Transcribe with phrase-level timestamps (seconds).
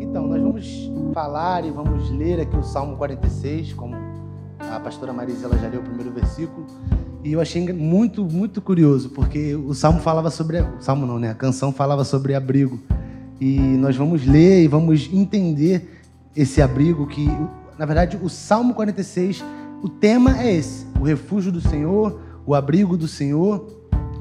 [0.00, 3.96] Então, nós vamos falar e vamos ler aqui o Salmo 46, como
[4.58, 6.66] a pastora Marisela já leu o primeiro versículo.
[7.24, 10.60] E eu achei muito, muito curioso, porque o Salmo falava sobre.
[10.60, 11.30] O Salmo não, né?
[11.30, 12.78] A canção falava sobre abrigo.
[13.40, 16.00] E nós vamos ler e vamos entender
[16.36, 17.26] esse abrigo que,
[17.78, 19.44] na verdade, o Salmo 46,
[19.82, 23.66] o tema é esse: o refúgio do Senhor, o abrigo do Senhor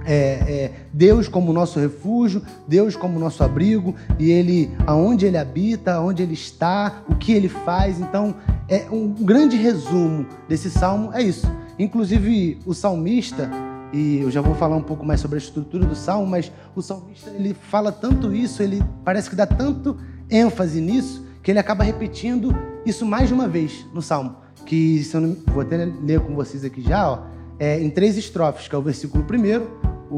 [0.05, 5.95] é, é, Deus como nosso refúgio, Deus como nosso abrigo, e Ele, aonde Ele habita,
[5.95, 7.99] aonde Ele está, o que Ele faz.
[7.99, 8.35] Então,
[8.67, 11.49] é um grande resumo desse salmo é isso.
[11.77, 13.49] Inclusive, o salmista,
[13.91, 16.81] e eu já vou falar um pouco mais sobre a estrutura do salmo, mas o
[16.81, 19.97] salmista ele fala tanto isso, ele parece que dá tanto
[20.29, 24.37] ênfase nisso, que ele acaba repetindo isso mais de uma vez no salmo.
[24.65, 27.19] Que, se eu não, vou até ler com vocês aqui já, ó,
[27.59, 29.69] é, em três estrofes, que é o versículo primeiro,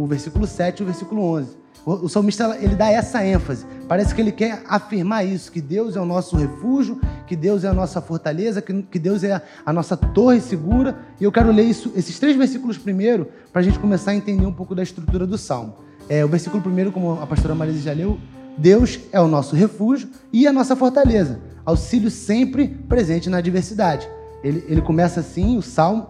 [0.03, 1.57] o versículo 7 e o versículo 11.
[1.85, 3.65] O, o salmista ele dá essa ênfase.
[3.87, 7.67] Parece que ele quer afirmar isso, que Deus é o nosso refúgio, que Deus é
[7.67, 10.97] a nossa fortaleza, que, que Deus é a nossa torre segura.
[11.19, 14.45] E eu quero ler isso, esses três versículos primeiro, para a gente começar a entender
[14.45, 15.75] um pouco da estrutura do salmo.
[16.09, 18.19] É, o versículo primeiro, como a pastora Marisa já leu,
[18.57, 24.07] Deus é o nosso refúgio e a nossa fortaleza, auxílio sempre presente na adversidade.
[24.43, 26.07] Ele, ele começa assim, o salmo,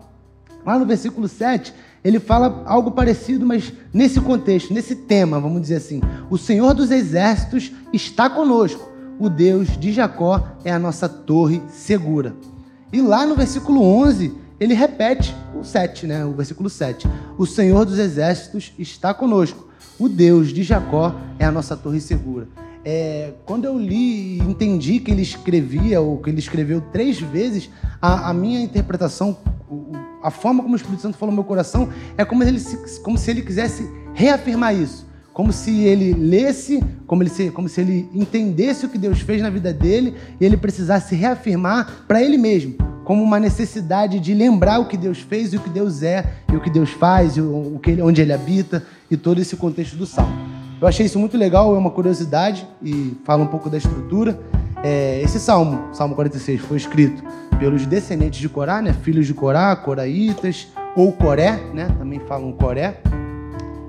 [0.65, 5.75] lá no versículo 7, ele fala algo parecido, mas nesse contexto, nesse tema, vamos dizer
[5.75, 6.01] assim.
[6.29, 8.89] O Senhor dos Exércitos está conosco.
[9.19, 12.35] O Deus de Jacó é a nossa torre segura.
[12.93, 16.25] E lá no versículo 11, ele repete o 7, né?
[16.25, 17.07] O versículo 7.
[17.37, 19.67] O Senhor dos Exércitos está conosco.
[19.99, 22.47] O Deus de Jacó é a nossa torre segura.
[22.85, 27.69] É, quando eu li e entendi que ele escrevia, ou que ele escreveu três vezes,
[28.01, 29.37] a, a minha interpretação,
[29.69, 32.61] o, a forma como o Espírito Santo falou no meu coração é como, ele,
[33.03, 35.05] como se ele quisesse reafirmar isso.
[35.33, 39.51] Como se ele lesse, como, ele, como se ele entendesse o que Deus fez na
[39.51, 42.73] vida dele e ele precisasse reafirmar para ele mesmo,
[43.03, 46.55] como uma necessidade de lembrar o que Deus fez e o que Deus é, e
[46.55, 49.95] o que Deus faz, e o, que ele, onde ele habita e todo esse contexto
[49.95, 50.35] do salmo.
[50.81, 54.39] Eu achei isso muito legal, é uma curiosidade e fala um pouco da estrutura.
[54.83, 57.23] É, esse salmo, Salmo 46, foi escrito
[57.57, 63.01] pelos descendentes de Corá, né, filhos de Corá, coraitas, ou Coré, né, também falam Coré.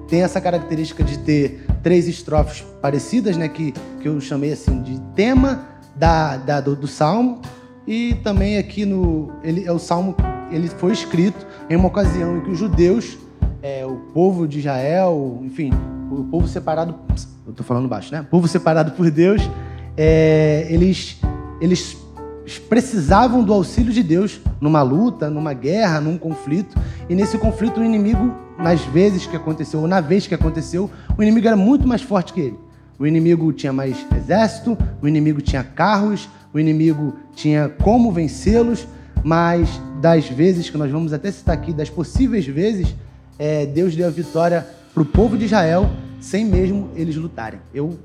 [0.08, 4.98] Tem essa característica de ter três estrofes parecidas, né, que, que eu chamei assim de
[5.14, 7.42] tema da, da do, do, salmo.
[7.86, 10.14] E também aqui no ele é o salmo
[10.50, 13.18] ele foi escrito em uma ocasião em que os judeus,
[13.62, 15.70] é, o povo de Israel, enfim,
[16.10, 16.94] o povo separado,
[17.46, 18.22] eu estou falando baixo, né?
[18.22, 19.42] O povo separado por Deus,
[19.98, 21.20] é, eles
[21.60, 21.98] eles
[22.68, 26.78] precisavam do auxílio de Deus numa luta, numa guerra, num conflito.
[27.08, 31.22] E nesse conflito, o inimigo, nas vezes que aconteceu, ou na vez que aconteceu, o
[31.22, 32.58] inimigo era muito mais forte que ele.
[32.98, 38.86] O inimigo tinha mais exército, o inimigo tinha carros, o inimigo tinha como vencê-los,
[39.22, 39.68] mas
[40.00, 42.94] das vezes que nós vamos até citar aqui, das possíveis vezes,
[43.38, 47.60] é, Deus deu a vitória para o povo de Israel sem mesmo eles lutarem.
[47.72, 47.96] Eu,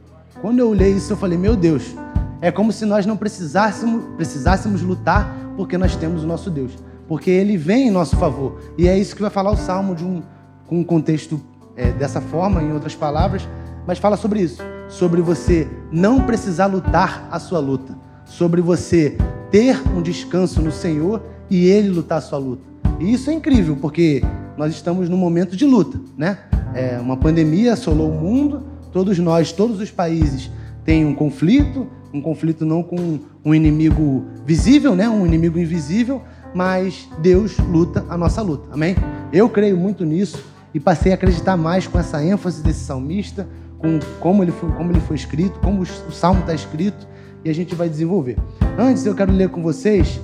[0.41, 1.95] quando eu olhei isso, eu falei, meu Deus,
[2.41, 6.73] é como se nós não precisássemos, precisássemos lutar porque nós temos o nosso Deus.
[7.07, 8.59] Porque Ele vem em nosso favor.
[8.77, 10.21] E é isso que vai falar o Salmo de um,
[10.67, 11.39] com um contexto
[11.75, 13.47] é, dessa forma, em outras palavras,
[13.88, 14.61] mas fala sobre isso.
[14.89, 17.95] Sobre você não precisar lutar a sua luta.
[18.25, 19.17] Sobre você
[19.51, 22.63] ter um descanso no Senhor e Ele lutar a sua luta.
[23.00, 24.21] E isso é incrível, porque
[24.57, 26.39] nós estamos num momento de luta, né?
[26.73, 30.49] É, uma pandemia assolou o mundo, todos nós, todos os países
[30.85, 35.09] têm um conflito, um conflito não com um inimigo visível, né?
[35.09, 36.21] um inimigo invisível,
[36.53, 38.69] mas Deus luta a nossa luta.
[38.71, 38.95] Amém?
[39.33, 43.47] Eu creio muito nisso e passei a acreditar mais com essa ênfase desse salmista,
[43.79, 47.07] com como ele foi, como ele foi escrito, como o salmo está escrito,
[47.43, 48.37] e a gente vai desenvolver.
[48.77, 50.21] Antes, eu quero ler com vocês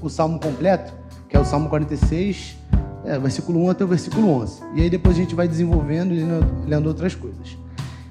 [0.00, 0.92] o salmo completo,
[1.28, 2.56] que é o salmo 46,
[3.04, 4.62] é, versículo 1 até o versículo 11.
[4.74, 6.24] E aí depois a gente vai desenvolvendo e
[6.66, 7.56] lendo outras coisas.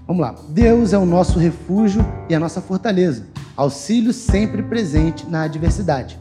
[0.07, 0.35] Vamos lá.
[0.47, 3.25] Deus é o nosso refúgio e a nossa fortaleza,
[3.57, 6.17] auxílio sempre presente na adversidade.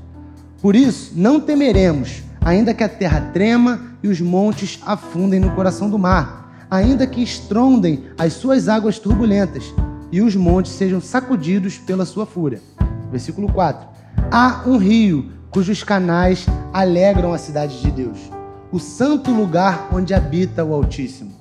[0.61, 5.89] Por isso, não temeremos, ainda que a terra trema e os montes afundem no coração
[5.89, 9.73] do mar, ainda que estrondem as suas águas turbulentas
[10.11, 12.61] e os montes sejam sacudidos pela sua fúria.
[13.13, 13.87] Versículo 4.
[14.33, 18.19] Há um rio cujos canais alegram a cidade de Deus,
[18.73, 21.36] o santo lugar onde habita o Altíssimo.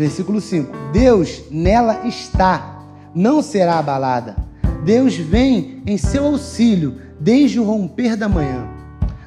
[0.00, 4.34] Versículo 5: Deus nela está, não será abalada.
[4.82, 8.66] Deus vem em seu auxílio desde o romper da manhã.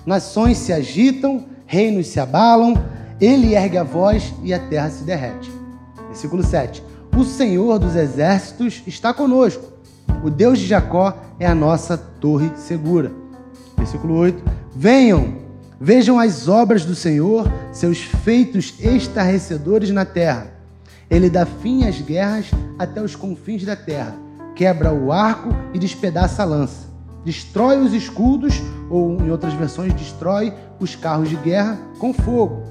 [0.03, 2.73] Nações se agitam, reinos se abalam,
[3.21, 5.51] Ele ergue a voz e a terra se derrete.
[6.07, 6.83] Versículo 7.
[7.15, 9.71] O Senhor dos exércitos está conosco.
[10.23, 13.11] O Deus de Jacó é a nossa torre segura.
[13.77, 14.43] Versículo 8.
[14.75, 15.35] Venham,
[15.79, 20.52] vejam as obras do Senhor, seus feitos estarrecedores na terra.
[21.13, 22.49] Ele dá fim às guerras
[22.79, 24.15] até os confins da terra,
[24.55, 26.87] quebra o arco e despedaça a lança,
[27.23, 32.63] destrói os escudos, ou em outras versões, destrói os carros de guerra com fogo.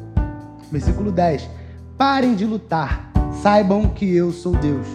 [0.72, 1.48] Versículo 10:
[1.96, 4.88] Parem de lutar, saibam que eu sou Deus.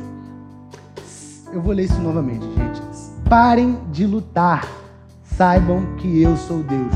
[1.53, 2.81] Eu vou ler isso novamente, gente.
[3.29, 4.67] Parem de lutar,
[5.23, 6.93] saibam que eu sou Deus.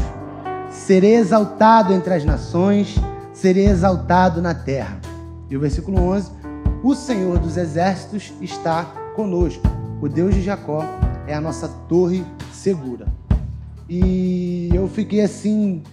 [0.69, 2.99] Serei exaltado entre as nações,
[3.31, 4.99] serei exaltado na terra.
[5.49, 6.40] E o versículo 11:
[6.83, 8.85] O Senhor dos exércitos está
[9.15, 9.61] conosco.
[10.01, 10.83] O Deus de Jacó
[11.27, 13.05] é a nossa torre segura.
[13.87, 15.83] E eu fiquei assim.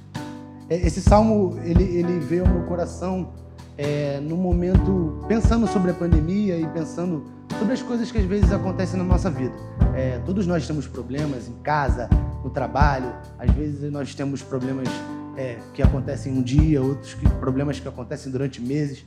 [0.67, 3.35] É, esse salmo ele, ele veio ao meu coração
[3.77, 7.25] é, no momento pensando sobre a pandemia e pensando
[7.59, 9.55] sobre as coisas que às vezes acontecem na nossa vida.
[9.95, 12.09] É, todos nós temos problemas em casa,
[12.43, 14.89] no trabalho, às vezes nós temos problemas
[15.37, 19.05] é, que acontecem um dia, outros que, problemas que acontecem durante meses.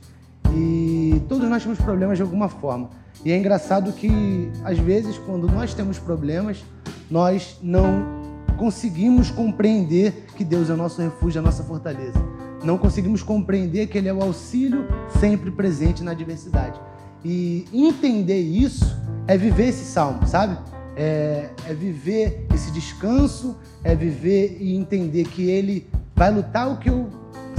[0.54, 2.90] E todos nós temos problemas de alguma forma.
[3.24, 6.64] E é engraçado que, às vezes, quando nós temos problemas,
[7.10, 8.22] nós não
[8.58, 12.22] conseguimos compreender que Deus é o nosso refúgio, a nossa fortaleza.
[12.64, 14.86] Não conseguimos compreender que Ele é o auxílio
[15.20, 16.80] sempre presente na adversidade.
[17.24, 18.96] E entender isso
[19.26, 20.58] é viver esse salmo, sabe?
[20.96, 26.90] É, é, viver esse descanso, é viver e entender que Ele vai lutar o que
[26.90, 27.08] eu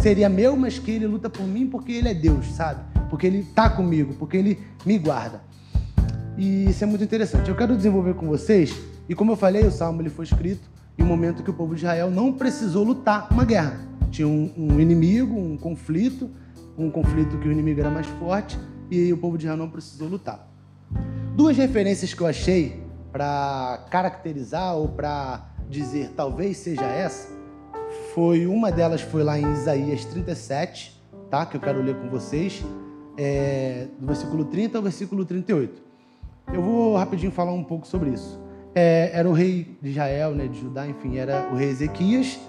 [0.04, 2.84] seria meu, mas que Ele luta por mim porque Ele é Deus, sabe?
[3.10, 5.42] Porque Ele está comigo, porque Ele me guarda.
[6.38, 7.50] E isso é muito interessante.
[7.50, 8.78] Eu quero desenvolver com vocês,
[9.08, 11.74] e como eu falei, o Salmo ele foi escrito em um momento que o povo
[11.74, 13.80] de Israel não precisou lutar uma guerra.
[14.12, 16.30] Tinha um, um inimigo, um conflito,
[16.78, 18.60] um conflito que o inimigo era mais forte,
[18.92, 20.46] e o povo de Israel não precisou lutar.
[21.34, 27.30] Duas referências que eu achei para caracterizar ou para dizer talvez seja essa,
[28.14, 31.46] foi uma delas foi lá em Isaías 37, tá?
[31.46, 32.64] Que eu quero ler com vocês,
[33.18, 35.82] é, do versículo 30 ao versículo 38.
[36.54, 38.40] Eu vou rapidinho falar um pouco sobre isso.
[38.76, 42.40] É, era o rei de Israel, né, de Judá, enfim, era o rei Ezequias,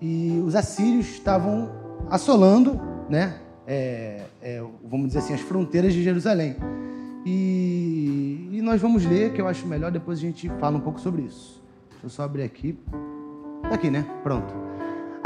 [0.00, 1.70] e os assírios estavam
[2.08, 6.56] assolando, né, é, é, vamos dizer assim, as fronteiras de Jerusalém.
[7.26, 11.00] E, e, nós vamos ler, que eu acho melhor, depois a gente fala um pouco
[11.00, 11.62] sobre isso.
[11.90, 12.78] Deixa eu só abrir aqui.
[13.62, 14.04] Tá aqui, né?
[14.22, 14.54] Pronto.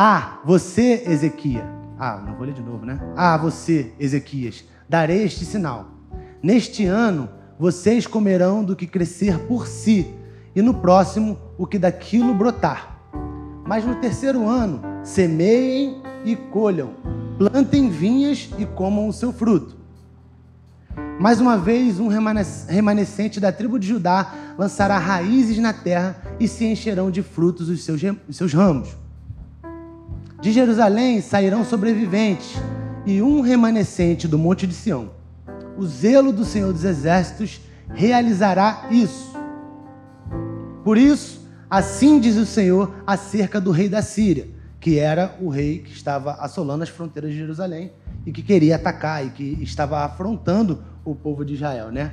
[0.00, 1.64] Ah, você, Ezequias.
[1.98, 3.00] Ah, não vou ler de novo, né?
[3.16, 5.88] Ah, você, Ezequias, darei este sinal.
[6.40, 7.28] Neste ano,
[7.58, 10.14] vocês comerão do que crescer por si,
[10.54, 12.96] e no próximo, o que daquilo brotar.
[13.66, 16.94] Mas no terceiro ano, semeiem e colham,
[17.36, 19.76] plantem vinhas e comam o seu fruto.
[21.18, 26.64] Mais uma vez, um remanescente da tribo de Judá lançará raízes na terra e se
[26.64, 29.07] encherão de frutos os seus, os seus ramos.
[30.40, 32.54] De Jerusalém sairão sobreviventes
[33.04, 35.10] e um remanescente do monte de Sião.
[35.76, 37.60] O zelo do Senhor dos Exércitos
[37.92, 39.32] realizará isso.
[40.84, 44.46] Por isso, assim diz o Senhor acerca do rei da Síria,
[44.78, 47.90] que era o rei que estava assolando as fronteiras de Jerusalém
[48.24, 52.12] e que queria atacar e que estava afrontando o povo de Israel, né?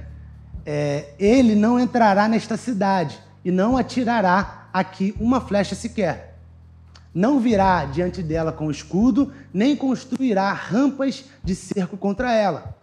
[0.65, 6.34] É, ele não entrará nesta cidade e não atirará aqui uma flecha sequer
[7.15, 12.75] não virá diante dela com escudo, nem construirá rampas de cerco contra ela.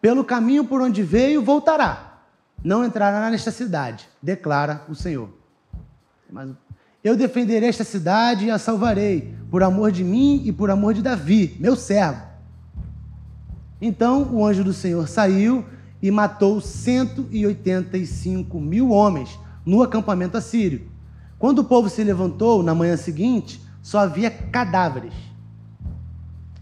[0.00, 2.20] Pelo caminho por onde veio, voltará.
[2.62, 5.28] Não entrará nesta cidade, declara o Senhor.
[7.02, 11.02] Eu defenderei esta cidade e a salvarei, por amor de mim e por amor de
[11.02, 12.22] Davi, meu servo.
[13.80, 15.64] Então o anjo do Senhor saiu
[16.00, 19.36] e matou 185 mil homens
[19.66, 20.93] no acampamento assírio
[21.44, 25.12] quando o povo se levantou na manhã seguinte, só havia cadáveres.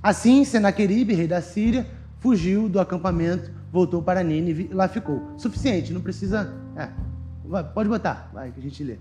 [0.03, 1.87] Assim, Senaqueribe, rei da Síria,
[2.19, 5.23] fugiu do acampamento, voltou para Nínive e lá ficou.
[5.39, 6.53] Suficiente, não precisa.
[6.75, 6.89] É,
[7.73, 8.97] pode botar, vai que a gente lê.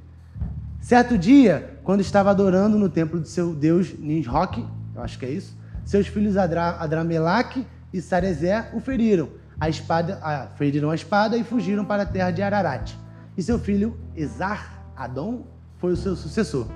[0.80, 5.32] Certo dia, quando estava adorando no templo de seu deus Nisroch, eu acho que é
[5.32, 9.30] isso, seus filhos Adra, Adramelaque e Sarezé o feriram.
[9.60, 12.94] A espada, ah, feriram a espada e fugiram para a terra de Ararat.
[13.36, 15.44] E seu filho Esar Adon
[15.82, 16.68] foi o seu sucessor.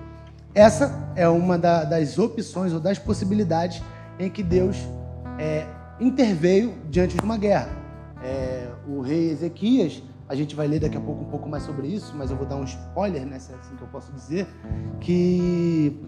[0.54, 3.82] Essa é uma da, das opções ou das possibilidades
[4.20, 4.78] em que Deus
[5.38, 5.68] é,
[6.00, 7.70] interveio diante de uma guerra.
[8.24, 11.88] É, o rei Ezequias, a gente vai ler daqui a pouco um pouco mais sobre
[11.88, 14.48] isso, mas eu vou dar um spoiler, né, se é assim que eu posso dizer,
[15.00, 16.02] que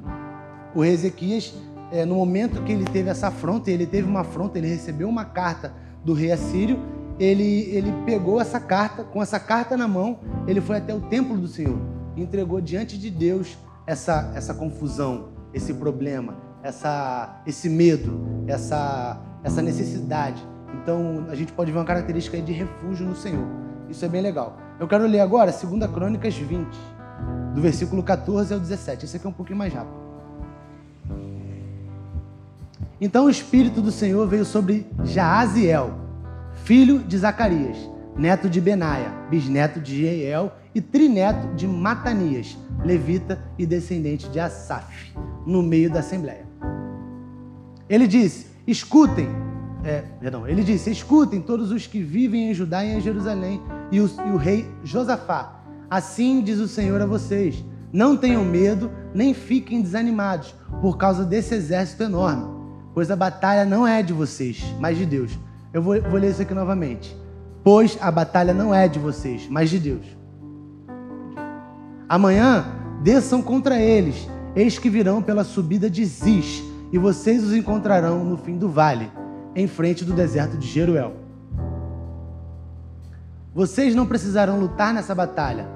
[0.73, 1.53] o rei Ezequias
[1.91, 5.25] é, no momento que ele teve essa afronta, ele teve uma afronta, ele recebeu uma
[5.25, 5.71] carta
[6.03, 6.79] do rei assírio,
[7.19, 11.37] ele, ele pegou essa carta, com essa carta na mão, ele foi até o templo
[11.37, 11.77] do Senhor,
[12.21, 20.45] entregou diante de Deus essa, essa confusão, esse problema, essa, esse medo, essa, essa necessidade.
[20.81, 23.47] Então, a gente pode ver uma característica de refúgio no Senhor.
[23.89, 24.57] Isso é bem legal.
[24.79, 26.67] Eu quero ler agora 2 Crônicas 20,
[27.53, 29.05] do versículo 14 ao 17.
[29.05, 30.07] Esse aqui é um pouquinho mais rápido.
[32.99, 35.93] Então o Espírito do Senhor veio sobre Jaaziel,
[36.63, 37.77] filho de Zacarias,
[38.15, 42.55] neto de Benaia, bisneto de Jeiel e trineto de Matanias,
[42.85, 45.11] levita e descendente de Asaf,
[45.43, 46.45] no meio da assembleia.
[47.89, 49.27] Ele disse: Escutem,
[49.83, 53.59] é, perdão, ele disse: Escutem todos os que vivem em Judá e em Jerusalém,
[53.91, 55.63] e o, e o rei Josafá.
[55.89, 61.55] Assim diz o Senhor a vocês: Não tenham medo, nem fiquem desanimados por causa desse
[61.55, 62.45] exército enorme,
[62.93, 65.39] pois a batalha não é de vocês, mas de Deus.
[65.73, 67.17] Eu vou, vou ler isso aqui novamente.
[67.63, 70.16] Pois a batalha não é de vocês, mas de Deus.
[72.09, 72.65] Amanhã
[73.03, 78.37] desçam contra eles, eis que virão pela subida de Ziz, e vocês os encontrarão no
[78.37, 79.11] fim do vale
[79.53, 81.17] em frente do deserto de Jeruel.
[83.53, 85.67] Vocês não precisarão lutar nessa batalha.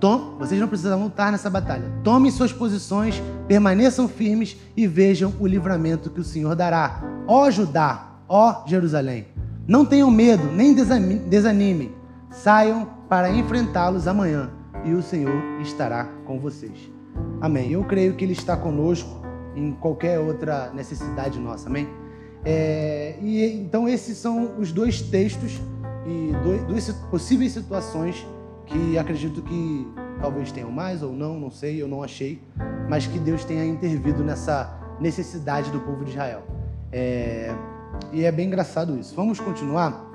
[0.00, 1.92] Tom, vocês não precisarão lutar nessa batalha.
[2.02, 7.02] Tomem suas posições, permaneçam firmes e vejam o livramento que o Senhor dará.
[7.26, 9.26] Ó Judá, ó Jerusalém,
[9.66, 11.92] não tenham medo, nem desanimem.
[12.30, 14.50] Saiam para enfrentá-los amanhã
[14.84, 16.90] e o Senhor estará com vocês.
[17.40, 17.72] Amém.
[17.72, 19.22] Eu creio que Ele está conosco
[19.56, 21.68] em qualquer outra necessidade nossa.
[21.68, 21.88] Amém.
[22.44, 25.60] É, e então esses são os dois textos
[26.06, 26.32] e
[26.66, 28.26] duas possíveis situações
[28.66, 29.88] que acredito que
[30.20, 32.40] talvez tenham mais ou não, não sei, eu não achei,
[32.88, 36.42] mas que Deus tenha intervido nessa necessidade do povo de Israel.
[36.92, 37.54] É,
[38.12, 39.14] e é bem engraçado isso.
[39.14, 40.10] Vamos continuar.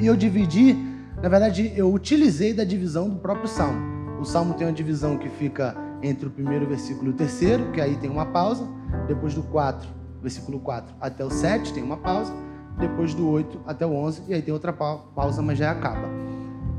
[0.00, 0.74] E eu dividi,
[1.22, 3.95] na verdade, eu utilizei da divisão do próprio Salmo.
[4.20, 7.80] O Salmo tem uma divisão que fica entre o primeiro versículo e o terceiro, que
[7.80, 8.66] aí tem uma pausa,
[9.06, 9.96] depois do 4
[10.26, 12.34] versículo 4 até o 7, tem uma pausa,
[12.78, 16.08] depois do 8 até o 11, e aí tem outra pausa, mas já acaba.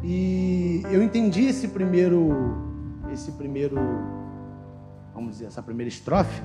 [0.03, 2.29] E eu entendi esse primeiro,
[3.12, 3.77] esse primeiro,
[5.13, 6.41] vamos dizer, essa primeira estrofe,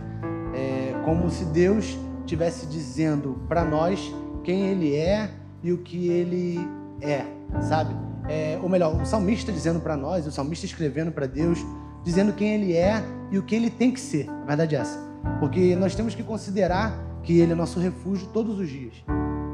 [0.55, 5.31] é, como se Deus estivesse dizendo para nós quem Ele é
[5.63, 6.59] e o que Ele
[7.01, 7.25] é,
[7.61, 7.95] sabe?
[8.29, 11.59] É, ou melhor, o salmista dizendo para nós, o salmista escrevendo para Deus,
[12.05, 14.29] dizendo quem Ele é e o que Ele tem que ser.
[14.43, 14.99] A verdade é essa.
[15.41, 18.95] Porque nós temos que considerar que Ele é nosso refúgio todos os dias.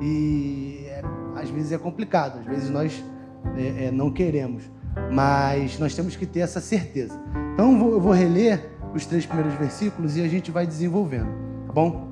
[0.00, 1.02] E é,
[1.36, 3.04] às vezes é complicado, às vezes nós
[3.56, 4.62] é, é, não queremos,
[5.12, 7.18] mas nós temos que ter essa certeza.
[7.54, 11.28] Então eu vou, eu vou reler os três primeiros versículos e a gente vai desenvolvendo,
[11.66, 12.08] tá bom?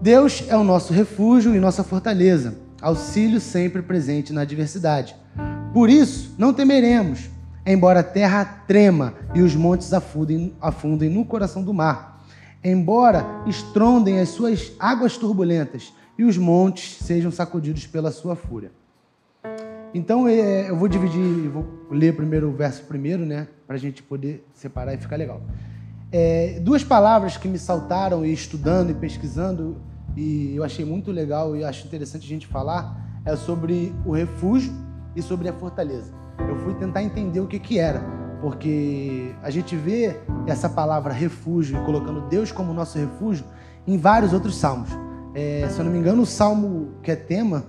[0.00, 5.16] Deus é o nosso refúgio e nossa fortaleza, auxílio sempre presente na adversidade.
[5.72, 7.30] Por isso, não temeremos
[7.66, 12.24] embora a terra trema e os montes afundem, afundem no coração do mar,
[12.62, 18.70] embora estrondem as suas águas turbulentas e os montes sejam sacudidos pela sua fúria.
[19.92, 24.02] Então é, eu vou dividir, vou ler primeiro o verso primeiro, né, para a gente
[24.02, 25.42] poder separar e ficar legal.
[26.12, 29.76] É, duas palavras que me saltaram e estudando e pesquisando
[30.16, 34.72] e eu achei muito legal e acho interessante a gente falar é sobre o refúgio
[35.14, 36.16] e sobre a fortaleza
[36.48, 38.00] eu fui tentar entender o que, que era,
[38.40, 43.44] porque a gente vê essa palavra refúgio, colocando Deus como nosso refúgio,
[43.86, 44.90] em vários outros salmos.
[45.34, 47.64] É, se eu não me engano, o salmo que é tema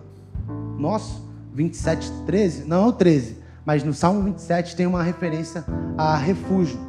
[0.77, 5.65] nosso, 27, 13, não é o 13, mas no salmo 27 tem uma referência
[5.97, 6.79] a refúgio.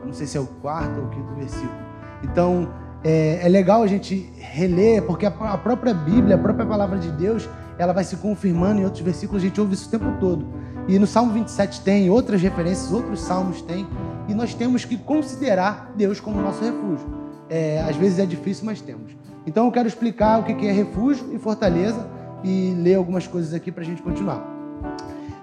[0.00, 1.88] Eu não sei se é o quarto ou o quinto versículo.
[2.22, 2.68] Então,
[3.04, 7.10] é, é legal a gente reler, porque a, a própria Bíblia, a própria palavra de
[7.12, 10.46] Deus, ela vai se confirmando em outros versículos, a gente ouve isso o tempo todo.
[10.88, 13.86] E no Salmo 27 tem, outras referências, outros salmos tem,
[14.26, 17.06] e nós temos que considerar Deus como nosso refúgio.
[17.48, 19.16] É, às vezes é difícil, mas temos.
[19.46, 22.06] Então eu quero explicar o que é refúgio e fortaleza
[22.42, 24.46] e ler algumas coisas aqui para a gente continuar.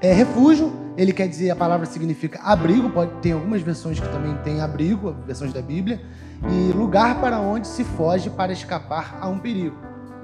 [0.02, 4.36] É, refúgio, ele quer dizer, a palavra significa abrigo, pode ter algumas versões que também
[4.44, 6.02] tem abrigo, versões da Bíblia,
[6.50, 9.76] e lugar para onde se foge para escapar a um perigo.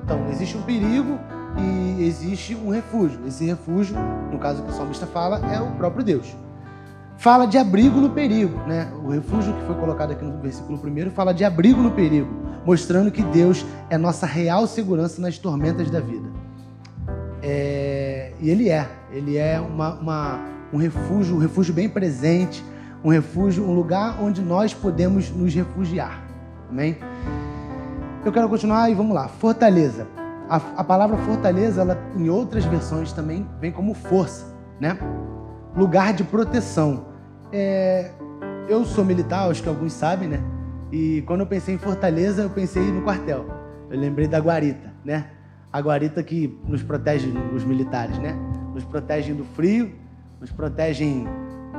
[0.04, 1.20] Então, existe um perigo
[1.58, 3.20] e existe um refúgio.
[3.28, 3.96] Esse refúgio,
[4.32, 6.36] no caso que o salmista fala, é o próprio Deus.
[7.18, 8.92] Fala de abrigo no perigo, né?
[9.04, 12.30] O refúgio que foi colocado aqui no versículo 1 fala de abrigo no perigo,
[12.66, 16.28] mostrando que Deus é nossa real segurança nas tormentas da vida.
[17.44, 18.34] É...
[18.40, 20.40] E Ele é, Ele é uma, uma,
[20.74, 22.64] um refúgio, um refúgio bem presente,
[23.04, 26.24] um refúgio, um lugar onde nós podemos nos refugiar.
[26.70, 26.98] Amém?
[28.24, 29.28] eu quero continuar e vamos lá.
[29.28, 30.08] Fortaleza.
[30.48, 34.46] A, a palavra fortaleza, ela, em outras versões também vem como força,
[34.80, 34.98] né?
[35.76, 37.08] Lugar de proteção.
[37.52, 38.12] É,
[38.68, 40.40] eu sou militar, acho que alguns sabem, né?
[40.92, 43.46] E quando eu pensei em Fortaleza, eu pensei no quartel.
[43.90, 45.28] Eu lembrei da guarita, né?
[45.72, 48.36] A guarita que nos protege, os militares, né?
[48.74, 49.92] Nos protegem do frio,
[50.42, 51.28] nos protegem,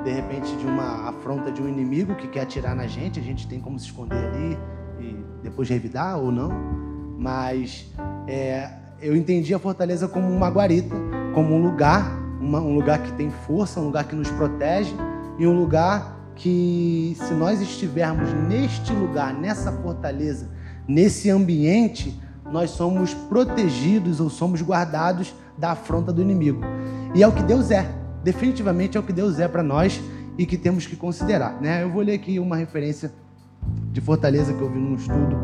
[0.05, 3.19] de repente, de uma afronta de um inimigo que quer atirar na gente.
[3.19, 4.57] A gente tem como se esconder ali
[5.01, 6.51] e depois revidar ou não.
[7.19, 7.93] Mas
[8.29, 10.95] é, eu entendi a Fortaleza como uma guarita,
[11.35, 14.95] como um lugar, uma, um lugar que tem força, um lugar que nos protege
[15.39, 20.49] e um lugar que se nós estivermos neste lugar, nessa fortaleza,
[20.87, 22.19] nesse ambiente,
[22.51, 26.61] nós somos protegidos ou somos guardados da afronta do inimigo.
[27.13, 28.02] E é o que Deus é.
[28.23, 30.01] Definitivamente é o que Deus é para nós
[30.39, 31.61] e que temos que considerar.
[31.61, 31.83] Né?
[31.83, 33.13] Eu vou ler aqui uma referência
[33.93, 35.37] de fortaleza que eu vi num estudo.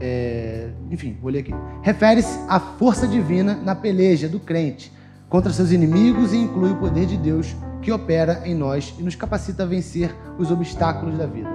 [0.00, 0.70] É...
[0.90, 1.54] Enfim, vou ler aqui.
[1.82, 4.92] Refere-se à força divina na peleja do crente
[5.28, 9.14] contra seus inimigos e inclui o poder de Deus que opera em nós e nos
[9.14, 11.48] capacita a vencer os obstáculos da vida.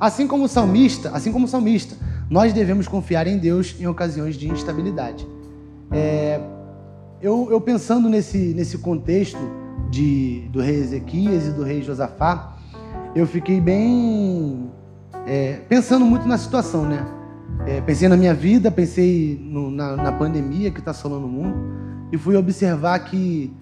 [0.00, 1.94] Assim como o salmista, assim como o salmista,
[2.28, 5.26] nós devemos confiar em Deus em ocasiões de instabilidade.
[5.90, 6.40] É,
[7.22, 9.38] eu, eu, pensando nesse, nesse contexto
[9.88, 12.56] de, do rei Ezequias e do rei Josafá,
[13.14, 14.68] eu fiquei bem
[15.24, 17.06] é, pensando muito na situação, né?
[17.64, 21.54] É, pensei na minha vida, pensei no, na, na pandemia que está assolando o mundo
[22.10, 23.54] e fui observar que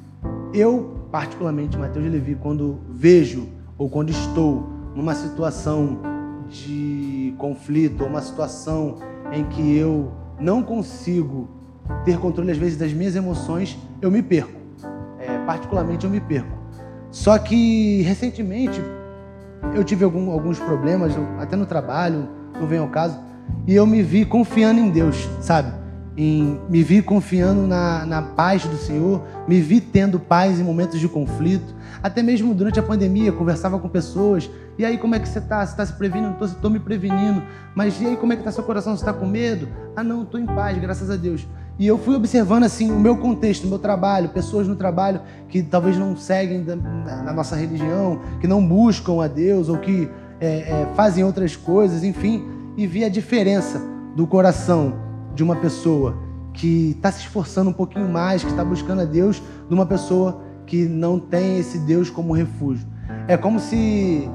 [0.54, 5.98] eu particularmente, Mateus Levi, quando vejo ou quando estou numa situação
[6.48, 8.96] de conflito, ou uma situação
[9.32, 11.59] em que eu não consigo
[12.04, 14.52] ter controle às vezes das minhas emoções, eu me perco.
[15.18, 16.58] É, particularmente eu me perco.
[17.10, 18.80] Só que recentemente
[19.74, 22.28] eu tive algum, alguns problemas, até no trabalho,
[22.58, 23.18] não vem ao caso,
[23.66, 25.80] e eu me vi confiando em Deus, sabe?
[26.16, 31.00] em me vi confiando na, na paz do Senhor, me vi tendo paz em momentos
[31.00, 31.74] de conflito.
[32.02, 34.50] Até mesmo durante a pandemia, conversava com pessoas.
[34.78, 35.64] E aí, como é que você está?
[35.64, 36.36] Você está se prevenindo?
[36.44, 37.42] Estou me prevenindo.
[37.74, 38.94] Mas e aí, como é que está seu coração?
[38.96, 39.68] Você está com medo?
[39.96, 41.46] Ah, não, estou em paz, graças a Deus.
[41.80, 45.62] E eu fui observando assim o meu contexto, o meu trabalho, pessoas no trabalho que
[45.62, 46.76] talvez não seguem da
[47.32, 50.06] nossa religião, que não buscam a Deus ou que
[50.38, 53.80] é, é, fazem outras coisas, enfim, e vi a diferença
[54.14, 54.92] do coração
[55.34, 56.18] de uma pessoa
[56.52, 60.42] que está se esforçando um pouquinho mais, que está buscando a Deus, de uma pessoa
[60.66, 62.86] que não tem esse Deus como refúgio.
[63.26, 64.28] É como se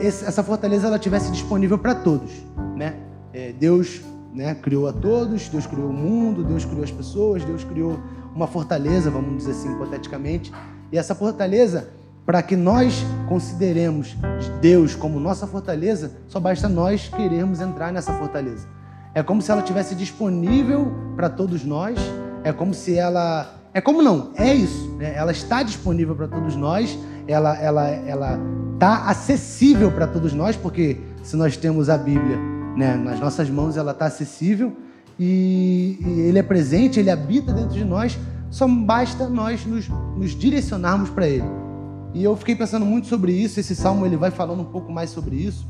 [0.00, 2.30] essa fortaleza ela tivesse disponível para todos,
[2.74, 2.94] né?
[3.34, 4.00] É, Deus
[4.32, 7.98] né, criou a todos, Deus criou o mundo, Deus criou as pessoas, Deus criou
[8.34, 10.52] uma fortaleza, vamos dizer assim, hipoteticamente.
[10.90, 11.88] E essa fortaleza,
[12.24, 14.16] para que nós consideremos
[14.60, 18.66] Deus como nossa fortaleza, só basta nós querermos entrar nessa fortaleza.
[19.14, 21.98] É como se ela tivesse disponível para todos nós.
[22.42, 23.54] É como se ela.
[23.74, 24.90] É como não, é isso.
[24.96, 25.14] Né?
[25.14, 26.98] Ela está disponível para todos nós.
[27.28, 28.38] Ela ela ela
[28.74, 33.76] está acessível para todos nós, porque se nós temos a Bíblia né, nas nossas mãos,
[33.76, 34.76] ela está acessível
[35.18, 38.18] e, e, Ele é presente, Ele habita dentro de nós.
[38.50, 41.46] Só basta nós nos, nos direcionarmos para Ele.
[42.14, 43.58] E eu fiquei pensando muito sobre isso.
[43.58, 45.66] Esse salmo ele vai falando um pouco mais sobre isso.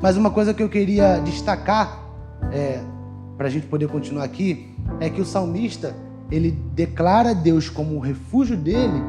[0.00, 2.00] Mas uma coisa que eu queria destacar
[2.52, 2.80] é,
[3.36, 5.96] para a gente poder continuar aqui, é que o salmista
[6.30, 9.02] ele declara Deus como o refúgio dele,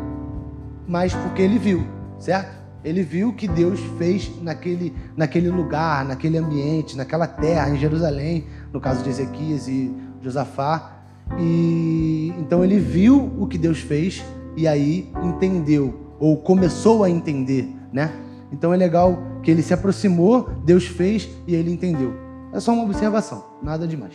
[0.88, 1.86] mas porque ele viu,
[2.19, 2.62] certo?
[2.84, 8.82] Ele viu que Deus fez naquele, naquele lugar, naquele ambiente, naquela terra, em Jerusalém, no
[8.82, 11.04] caso de Ezequias e Josafá.
[11.39, 14.24] E então ele viu o que Deus fez
[14.58, 18.12] e aí entendeu ou começou a entender, né?
[18.52, 22.13] Então é legal que ele se aproximou, Deus fez e ele entendeu.
[22.54, 24.13] É só uma observação, nada demais.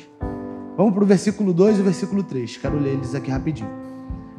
[0.76, 2.56] Vamos para o versículo 2 e o versículo 3.
[2.58, 3.68] Quero ler eles aqui rapidinho.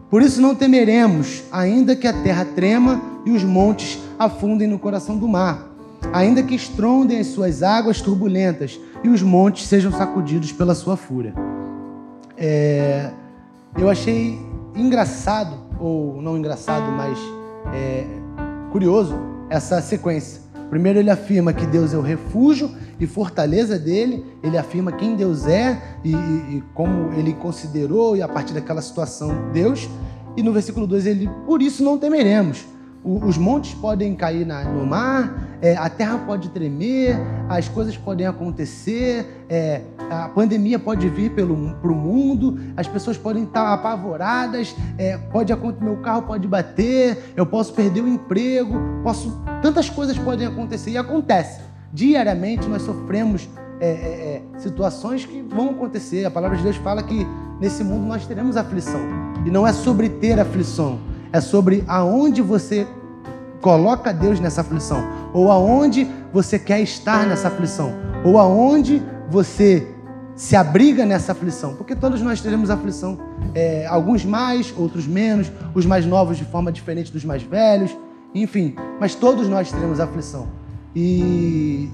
[0.10, 5.18] Por isso não temeremos, ainda que a terra trema e os montes afundem no coração
[5.18, 5.70] do mar,
[6.12, 11.34] ainda que estrondem as suas águas turbulentas e os montes sejam sacudidos pela sua fúria.
[12.36, 13.12] É,
[13.78, 14.40] eu achei
[14.76, 17.18] engraçado, ou não engraçado, mas
[17.74, 18.06] é,
[18.72, 19.16] curioso,
[19.50, 20.49] essa sequência.
[20.70, 25.48] Primeiro ele afirma que Deus é o refúgio e fortaleza dele, ele afirma quem Deus
[25.48, 29.90] é e, e, como ele considerou e a partir daquela situação Deus.
[30.38, 32.66] E no versículo 2 ele, por isso não temeremos.
[33.04, 37.18] O, os montes podem cair na, no mar, é, a terra pode tremer,
[37.48, 43.44] as coisas podem acontecer, é, a pandemia pode vir para o mundo, as pessoas podem
[43.44, 49.90] estar apavoradas, é, pode meu carro pode bater, eu posso perder o emprego, posso tantas
[49.90, 51.62] coisas podem acontecer e acontece.
[51.92, 53.50] Diariamente nós sofremos
[53.82, 53.92] é, é,
[54.56, 56.26] é, situações que vão acontecer.
[56.26, 57.26] A palavra de Deus fala que
[57.60, 59.00] nesse mundo nós teremos aflição.
[59.46, 61.00] E não é sobre ter aflição,
[61.32, 62.86] é sobre aonde você
[63.62, 67.94] coloca Deus nessa aflição, ou aonde você quer estar nessa aflição,
[68.24, 69.88] ou aonde você
[70.36, 73.20] se abriga nessa aflição, porque todos nós teremos aflição,
[73.54, 77.96] é, alguns mais, outros menos, os mais novos de forma diferente dos mais velhos,
[78.34, 80.48] enfim, mas todos nós teremos aflição.
[80.96, 81.90] E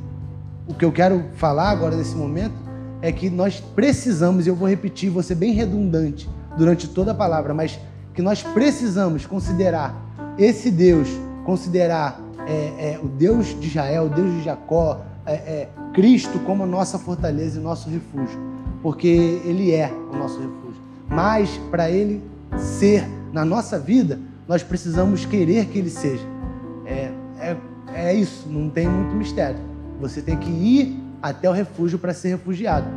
[0.67, 2.53] o que eu quero falar agora nesse momento
[3.01, 7.15] é que nós precisamos, e eu vou repetir, vou ser bem redundante durante toda a
[7.15, 7.79] palavra, mas
[8.13, 9.95] que nós precisamos considerar
[10.37, 11.07] esse Deus,
[11.45, 16.63] considerar é, é, o Deus de Israel, o Deus de Jacó, é, é, Cristo como
[16.63, 18.39] a nossa fortaleza e nosso refúgio,
[18.81, 20.81] porque Ele é o nosso refúgio.
[21.07, 22.21] Mas para Ele
[22.57, 26.25] ser na nossa vida, nós precisamos querer que Ele seja.
[26.85, 27.57] É, é,
[27.93, 29.59] é isso, não tem muito mistério.
[30.01, 32.87] Você tem que ir até o refúgio para ser refugiado.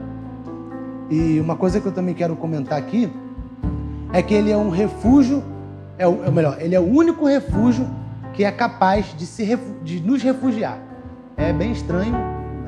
[1.11, 3.11] E uma coisa que eu também quero comentar aqui
[4.13, 5.43] é que ele é um refúgio,
[5.97, 7.89] é o, é melhor, ele é o único refúgio
[8.39, 10.79] que é capaz de, se, de nos refugiar.
[11.37, 12.15] É bem estranho,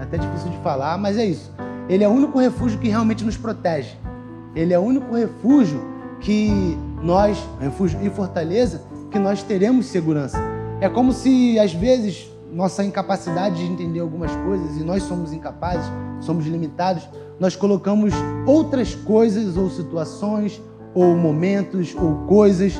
[0.00, 1.48] até difícil de falar, mas é isso.
[1.88, 3.94] Ele é o único refúgio que realmente nos protege.
[4.52, 5.80] Ele é o único refúgio
[6.18, 10.38] que nós, refúgio e fortaleza, que nós teremos segurança.
[10.80, 15.86] É como se, às vezes, nossa incapacidade de entender algumas coisas, e nós somos incapazes,
[16.18, 18.12] somos limitados, nós colocamos
[18.44, 20.60] outras coisas ou situações,
[20.92, 22.72] ou momentos, ou coisas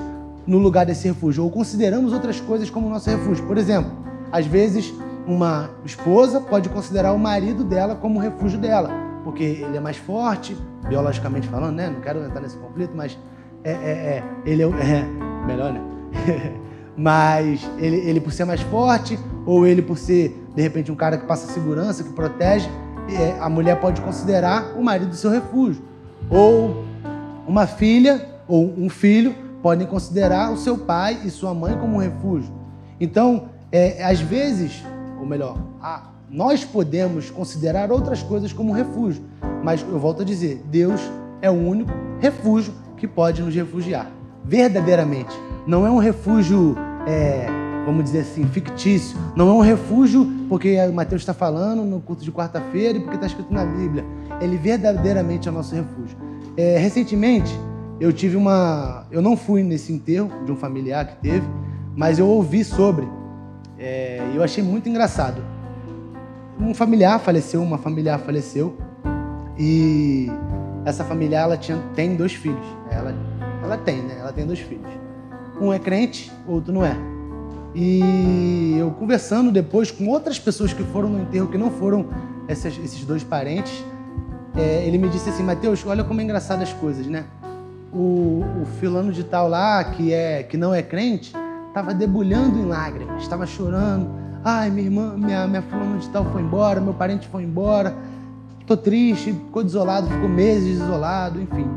[0.47, 3.47] no lugar desse refúgio, ou consideramos outras coisas como nosso refúgio.
[3.47, 3.91] Por exemplo,
[4.33, 4.93] às vezes
[5.27, 8.91] uma esposa pode considerar o marido dela como o refúgio dela,
[9.23, 10.57] porque ele é mais forte,
[10.89, 11.91] biologicamente falando, né?
[11.91, 13.19] Não quero entrar nesse conflito, mas
[13.63, 15.81] é, é, é ele é, é melhor, né?
[16.97, 21.17] mas ele, ele por ser mais forte, ou ele por ser, de repente, um cara
[21.17, 22.69] que passa segurança, que protege,
[23.09, 25.83] é, a mulher pode considerar o marido seu refúgio.
[26.29, 26.85] Ou
[27.47, 32.01] uma filha ou um filho podem considerar o seu pai e sua mãe como um
[32.01, 32.53] refúgio.
[33.01, 34.83] Então, é, às vezes,
[35.19, 39.23] ou melhor, a, nós podemos considerar outras coisas como refúgio,
[39.63, 41.01] mas eu volto a dizer, Deus
[41.43, 44.11] é o único refúgio que pode nos refugiar,
[44.45, 45.35] verdadeiramente.
[45.67, 47.47] Não é um refúgio, é,
[47.85, 49.19] vamos dizer assim, fictício.
[49.35, 53.17] Não é um refúgio porque o Mateus está falando no culto de quarta-feira e porque
[53.17, 54.05] está escrito na Bíblia.
[54.41, 56.17] Ele verdadeiramente é o nosso refúgio.
[56.57, 57.53] É, recentemente,
[58.01, 59.07] eu tive uma.
[59.11, 61.47] Eu não fui nesse enterro de um familiar que teve,
[61.95, 63.07] mas eu ouvi sobre.
[63.79, 65.43] É, e eu achei muito engraçado.
[66.59, 68.77] Um familiar faleceu, uma familiar faleceu.
[69.59, 70.29] E
[70.85, 72.65] essa familiar ela tinha, tem dois filhos.
[72.91, 73.15] Ela,
[73.63, 74.17] ela tem, né?
[74.19, 74.89] Ela tem dois filhos.
[75.61, 76.97] Um é crente, outro não é.
[77.75, 82.07] E eu conversando depois com outras pessoas que foram no enterro, que não foram
[82.49, 83.85] esses, esses dois parentes,
[84.57, 87.27] é, ele me disse assim, Mateus, olha como é engraçado as coisas, né?
[87.93, 91.35] O, o filano de tal lá, que, é, que não é crente,
[91.69, 94.09] estava debulhando em lágrimas, estava chorando.
[94.45, 97.95] Ai, minha irmã, minha, minha fulano de tal foi embora, meu parente foi embora,
[98.61, 101.69] estou triste, ficou desolado, ficou meses isolado, enfim.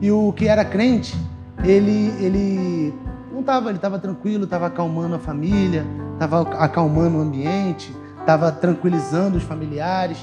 [0.00, 1.16] E o que era crente,
[1.64, 2.94] ele, ele
[3.32, 9.38] não estava, ele estava tranquilo, estava acalmando a família, estava acalmando o ambiente, estava tranquilizando
[9.38, 10.18] os familiares.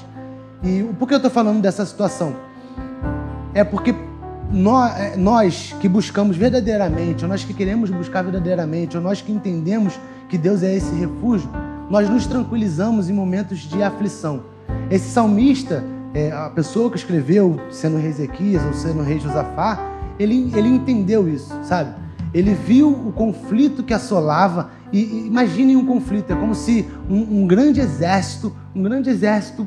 [0.62, 2.34] E por que eu estou falando dessa situação?
[3.52, 3.94] É porque
[4.52, 9.32] nós, é, nós que buscamos verdadeiramente, ou nós que queremos buscar verdadeiramente, ou nós que
[9.32, 11.48] entendemos que Deus é esse refúgio,
[11.90, 14.42] nós nos tranquilizamos em momentos de aflição.
[14.90, 19.78] Esse salmista, é, a pessoa que escreveu, sendo rei Ezequias ou sendo rei Josafá,
[20.18, 21.94] ele, ele entendeu isso, sabe?
[22.32, 24.70] Ele viu o conflito que assolava.
[24.92, 29.66] E, e imaginem um conflito, é como se um, um grande exército, um grande exército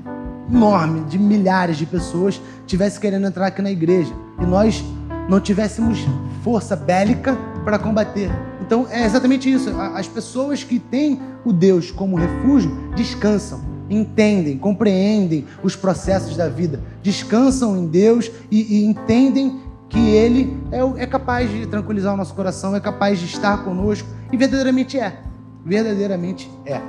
[0.50, 4.84] enorme de milhares de pessoas tivesse querendo entrar aqui na igreja e nós
[5.30, 6.00] não tivéssemos
[6.44, 8.32] força bélica para combater.
[8.62, 9.70] Então é exatamente isso.
[9.80, 16.80] As pessoas que têm o Deus como refúgio descansam, entendem, compreendem os processos da vida,
[17.02, 22.34] descansam em Deus e, e entendem que Ele é, é capaz de tranquilizar o nosso
[22.34, 25.22] coração, é capaz de estar conosco e verdadeiramente é.
[25.66, 26.82] Verdadeiramente é.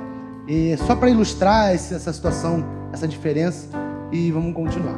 [0.47, 3.69] E só para ilustrar essa situação, essa diferença,
[4.11, 4.97] e vamos continuar.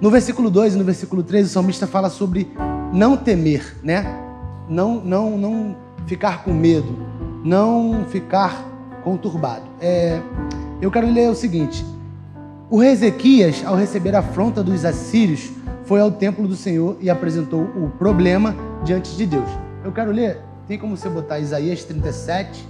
[0.00, 2.52] No versículo 2 e no versículo 3, o salmista fala sobre
[2.92, 4.04] não temer, né?
[4.68, 5.76] Não, não, não
[6.06, 6.94] ficar com medo,
[7.44, 8.64] não ficar
[9.02, 9.62] conturbado.
[9.80, 10.20] É,
[10.80, 11.84] eu quero ler o seguinte:
[12.68, 15.50] O rei Ezequias, ao receber a afronta dos assírios,
[15.84, 19.48] foi ao templo do Senhor e apresentou o problema diante de Deus.
[19.84, 22.68] Eu quero ler, tem como você botar Isaías 37,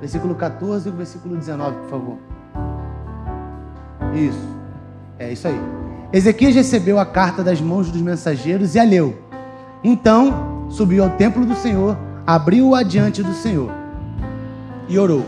[0.00, 2.39] versículo 14 e versículo 19, por favor.
[4.14, 4.48] Isso.
[5.18, 5.60] É isso aí.
[6.12, 9.18] Ezequias recebeu a carta das mãos dos mensageiros e a leu.
[9.82, 11.96] Então subiu ao templo do Senhor,
[12.26, 13.70] abriu-o adiante do Senhor
[14.88, 15.24] e orou.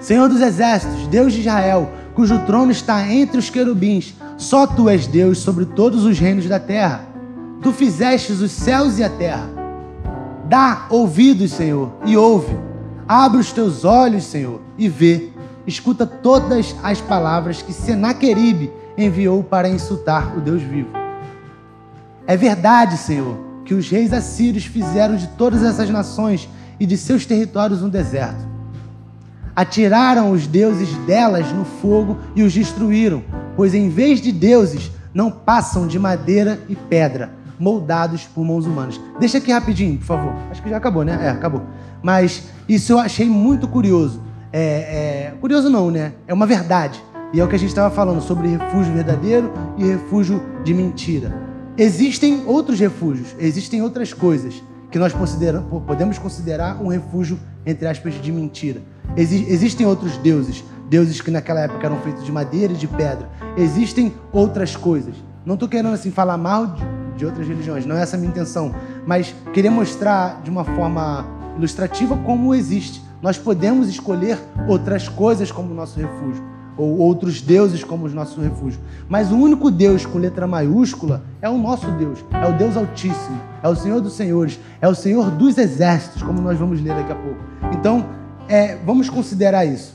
[0.00, 5.06] Senhor dos exércitos, Deus de Israel, cujo trono está entre os querubins, só tu és
[5.06, 7.04] Deus sobre todos os reinos da terra.
[7.62, 9.48] Tu fizestes os céus e a terra.
[10.44, 12.56] Dá ouvidos, Senhor, e ouve.
[13.08, 15.32] Abre os teus olhos, Senhor, e vê.
[15.66, 20.90] Escuta todas as palavras que Senaqueribe enviou para insultar o Deus vivo.
[22.26, 26.48] É verdade, Senhor, que os reis assírios fizeram de todas essas nações
[26.78, 28.46] e de seus territórios um deserto.
[29.54, 33.24] Atiraram os deuses delas no fogo e os destruíram,
[33.56, 39.00] pois em vez de deuses não passam de madeira e pedra, moldados por mãos humanas.
[39.18, 40.34] Deixa aqui rapidinho, por favor.
[40.50, 41.18] Acho que já acabou, né?
[41.22, 41.62] É, acabou.
[42.02, 44.25] Mas isso eu achei muito curioso.
[44.52, 46.12] É, é, curioso não, né?
[46.26, 47.02] É uma verdade.
[47.32, 51.34] E é o que a gente estava falando sobre refúgio verdadeiro e refúgio de mentira.
[51.76, 55.12] Existem outros refúgios, existem outras coisas que nós
[55.86, 58.80] podemos considerar um refúgio, entre aspas, de mentira.
[59.16, 63.28] Exi existem outros deuses, deuses que naquela época eram feitos de madeira e de pedra.
[63.56, 65.14] Existem outras coisas.
[65.44, 66.82] Não estou querendo assim falar mal de,
[67.16, 68.74] de outras religiões, não é essa a minha intenção,
[69.06, 73.02] mas queria mostrar de uma forma ilustrativa como existe.
[73.26, 76.44] Nós podemos escolher outras coisas como nosso refúgio,
[76.76, 78.78] ou outros deuses como os nossos refúgios.
[79.08, 83.40] Mas o único Deus com letra maiúscula é o nosso Deus, é o Deus Altíssimo,
[83.64, 87.10] é o Senhor dos Senhores, é o Senhor dos Exércitos, como nós vamos ler daqui
[87.10, 87.40] a pouco.
[87.72, 88.06] Então,
[88.48, 89.92] é, vamos considerar isso.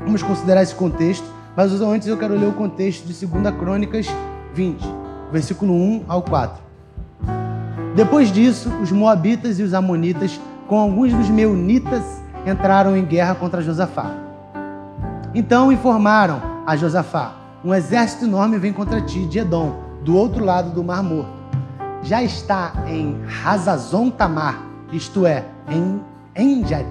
[0.00, 1.24] Vamos considerar esse contexto,
[1.56, 4.08] mas antes eu quero ler o contexto de 2 Crônicas
[4.56, 4.84] 20,
[5.30, 6.60] versículo 1 ao 4.
[7.94, 13.60] Depois disso, os Moabitas e os Amonitas, com alguns dos Meunitas, entraram em guerra contra
[13.60, 14.10] Josafá.
[15.34, 20.70] Então informaram a Josafá: Um exército enorme vem contra ti de Edom, do outro lado
[20.70, 21.36] do Mar Morto.
[22.02, 26.00] Já está em Hazazon Tamar, isto é, em
[26.36, 26.86] Enjad.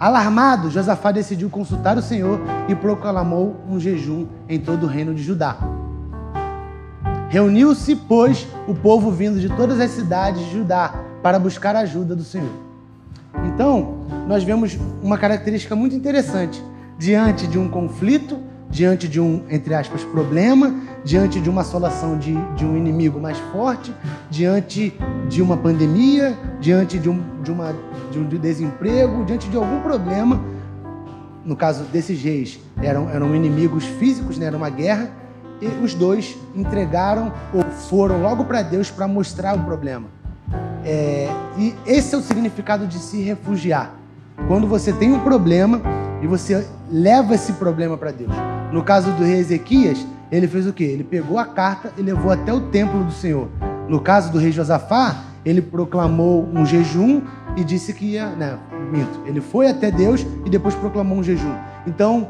[0.00, 5.22] Alarmado, Josafá decidiu consultar o Senhor e proclamou um jejum em todo o reino de
[5.22, 5.56] Judá.
[7.28, 12.14] Reuniu-se, pois, o povo vindo de todas as cidades de Judá para buscar a ajuda
[12.16, 12.67] do Senhor.
[13.46, 16.62] Então, nós vemos uma característica muito interessante.
[16.98, 18.38] Diante de um conflito,
[18.70, 20.74] diante de um, entre aspas, problema,
[21.04, 23.94] diante de uma assolação de, de um inimigo mais forte,
[24.30, 24.92] diante
[25.28, 27.74] de uma pandemia, diante de um, de, uma,
[28.10, 30.40] de um desemprego, diante de algum problema,
[31.44, 34.46] no caso desses reis, eram, eram inimigos físicos, né?
[34.46, 35.10] era uma guerra,
[35.60, 40.17] e os dois entregaram ou foram logo para Deus para mostrar o problema.
[40.90, 43.94] É, e esse é o significado de se refugiar.
[44.46, 45.82] Quando você tem um problema
[46.22, 48.32] e você leva esse problema para Deus.
[48.72, 50.84] No caso do rei Ezequias, ele fez o quê?
[50.84, 53.48] Ele pegou a carta e levou até o templo do Senhor.
[53.86, 57.20] No caso do rei Josafá, ele proclamou um jejum
[57.54, 58.30] e disse que ia.
[58.30, 58.58] Né,
[58.90, 59.20] minto.
[59.26, 61.54] Ele foi até Deus e depois proclamou um jejum.
[61.86, 62.28] Então,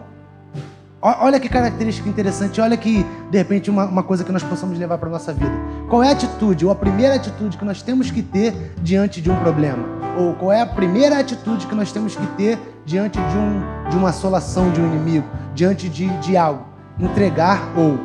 [1.01, 4.99] Olha que característica interessante, olha que, de repente, uma, uma coisa que nós possamos levar
[4.99, 5.53] para a nossa vida.
[5.89, 9.31] Qual é a atitude, ou a primeira atitude que nós temos que ter diante de
[9.31, 9.79] um problema?
[10.19, 13.97] Ou qual é a primeira atitude que nós temos que ter diante de, um, de
[13.97, 16.65] uma assolação de um inimigo, diante de, de algo?
[16.99, 17.97] Entregar ou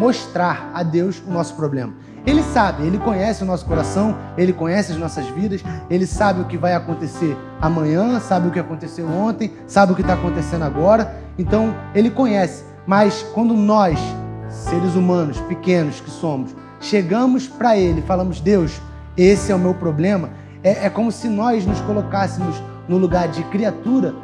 [0.00, 1.94] mostrar a Deus o nosso problema.
[2.26, 6.46] Ele sabe, ele conhece o nosso coração, ele conhece as nossas vidas, ele sabe o
[6.46, 11.22] que vai acontecer amanhã, sabe o que aconteceu ontem, sabe o que está acontecendo agora.
[11.38, 12.64] Então, ele conhece.
[12.86, 13.98] Mas quando nós,
[14.48, 18.80] seres humanos pequenos que somos, chegamos para ele, falamos: Deus,
[19.16, 20.30] esse é o meu problema,
[20.62, 24.14] é, é como se nós nos colocássemos no lugar de criatura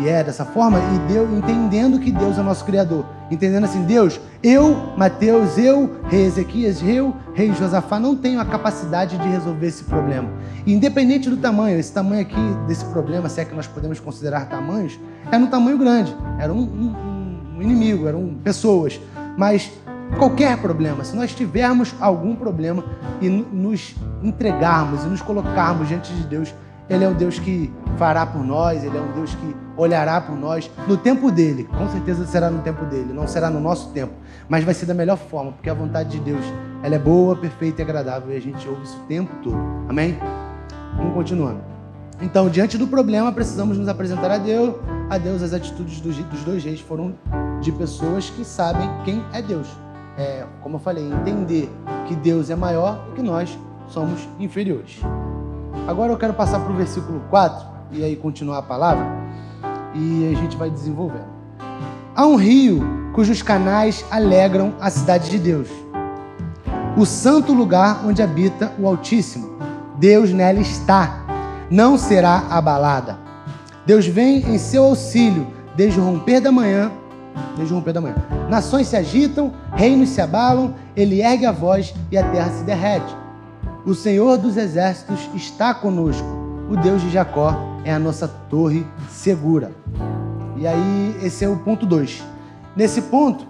[0.00, 3.04] e é dessa forma, e Deus, entendendo que Deus é nosso Criador.
[3.30, 9.16] Entendendo assim, Deus, eu, Mateus, eu, rei Ezequias, eu, rei Josafá, não tenho a capacidade
[9.16, 10.28] de resolver esse problema.
[10.66, 14.98] Independente do tamanho, esse tamanho aqui desse problema, se é que nós podemos considerar tamanhos,
[15.30, 16.14] é no tamanho grande.
[16.38, 19.00] Era um, um, um inimigo, eram pessoas.
[19.36, 19.70] Mas
[20.18, 22.84] qualquer problema, se nós tivermos algum problema
[23.20, 26.52] e nos entregarmos e nos colocarmos diante de Deus,
[26.90, 30.36] ele é um Deus que fará por nós, Ele é um Deus que olhará por
[30.36, 31.64] nós no tempo dele.
[31.64, 34.12] Com certeza será no tempo dele, não será no nosso tempo,
[34.48, 36.44] mas vai ser da melhor forma, porque a vontade de Deus
[36.82, 39.56] ela é boa, perfeita e agradável e a gente ouve isso o tempo todo.
[39.88, 40.18] Amém?
[40.96, 41.60] Vamos continuando.
[42.20, 44.74] Então, diante do problema, precisamos nos apresentar a Deus.
[45.08, 47.14] A Deus, as atitudes dos, dois reis foram
[47.60, 49.68] de pessoas que sabem quem é Deus.
[50.18, 51.70] É, como eu falei, entender
[52.06, 53.56] que Deus é maior e que nós
[53.88, 55.00] somos inferiores.
[55.90, 59.04] Agora eu quero passar para o versículo 4 e aí continuar a palavra
[59.92, 61.26] e a gente vai desenvolvendo.
[62.14, 62.80] Há um rio
[63.12, 65.66] cujos canais alegram a cidade de Deus,
[66.96, 69.58] o santo lugar onde habita o Altíssimo.
[69.98, 71.24] Deus nela está,
[71.68, 73.18] não será abalada.
[73.84, 76.92] Deus vem em seu auxílio desde o romper da manhã.
[77.56, 78.14] Desde o romper da manhã.
[78.48, 83.12] Nações se agitam, reinos se abalam, ele ergue a voz e a terra se derrete.
[83.84, 86.26] O Senhor dos exércitos está conosco.
[86.70, 89.72] O Deus de Jacó é a nossa torre segura.
[90.56, 92.22] E aí, esse é o ponto 2.
[92.76, 93.46] Nesse ponto,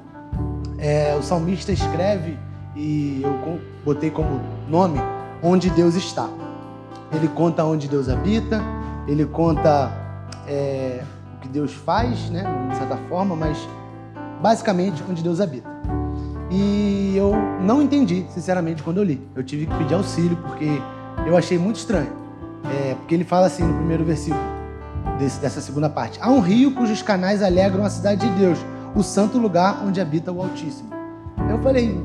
[0.79, 2.39] é, o salmista escreve,
[2.77, 5.01] e eu botei como nome,
[5.43, 6.29] onde Deus está.
[7.13, 8.63] Ele conta onde Deus habita,
[9.09, 9.93] ele conta
[10.47, 11.03] é,
[11.35, 13.59] o que Deus faz, né, de certa forma, mas
[14.41, 15.80] basicamente onde Deus habita.
[16.51, 19.25] E eu não entendi, sinceramente, quando eu li.
[19.37, 20.69] Eu tive que pedir auxílio, porque
[21.27, 22.13] eu achei muito estranho.
[22.65, 24.43] É, porque ele fala assim no primeiro versículo
[25.19, 28.59] desse, dessa segunda parte: Há um rio cujos canais alegram a cidade de Deus,
[28.95, 30.91] o santo lugar onde habita o Altíssimo.
[31.49, 31.97] Eu falei,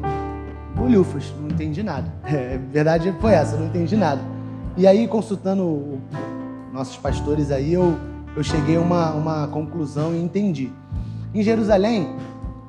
[0.75, 2.13] bolhufas, não entendi nada.
[2.25, 4.21] É, verdade foi essa, não entendi nada.
[4.77, 5.99] E aí, consultando
[6.73, 7.97] nossos pastores aí, eu,
[8.35, 10.71] eu cheguei a uma, uma conclusão e entendi.
[11.33, 12.15] Em Jerusalém,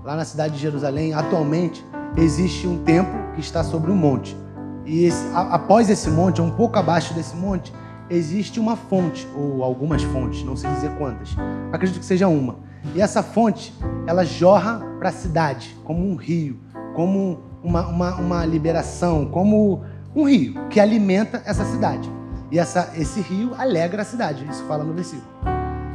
[0.07, 1.85] lá na cidade de Jerusalém, atualmente,
[2.17, 4.37] existe um templo que está sobre um monte.
[4.85, 7.75] E esse, a, após esse monte, um pouco abaixo desse monte,
[8.09, 11.31] existe uma fonte, ou algumas fontes, não sei dizer quantas.
[11.73, 12.55] Acredito que seja uma.
[12.95, 13.75] E essa fonte,
[14.07, 16.61] ela jorra para a cidade, como um rio,
[16.95, 19.83] como uma, uma, uma liberação, como
[20.15, 22.09] um rio que alimenta essa cidade.
[22.53, 25.27] E essa, esse rio alegra a cidade, isso fala no versículo.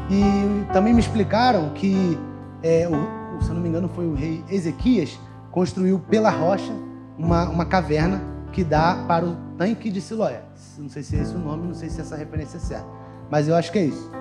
[0.09, 2.19] E também me explicaram que,
[2.61, 2.89] é,
[3.39, 5.19] se não me engano, foi o rei Ezequias,
[5.51, 6.71] construiu pela rocha
[7.17, 10.41] uma, uma caverna que dá para o tanque de Siloé.
[10.77, 12.87] Não sei se é esse o nome, não sei se essa referência é certa,
[13.29, 14.11] mas eu acho que é isso.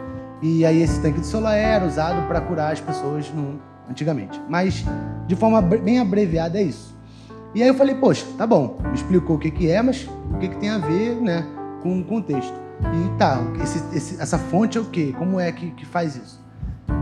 [0.42, 4.40] E aí esse tanque de Siloé era usado para curar as pessoas no, antigamente.
[4.49, 4.85] Mas
[5.27, 6.96] de forma bem abreviada é isso.
[7.55, 10.38] E aí eu falei, poxa, tá bom, me explicou o que, que é, mas o
[10.38, 11.44] que, que tem a ver né,
[11.83, 12.55] com o contexto.
[12.81, 15.14] E tá, esse, esse, essa fonte é o quê?
[15.18, 16.40] Como é que, que faz isso?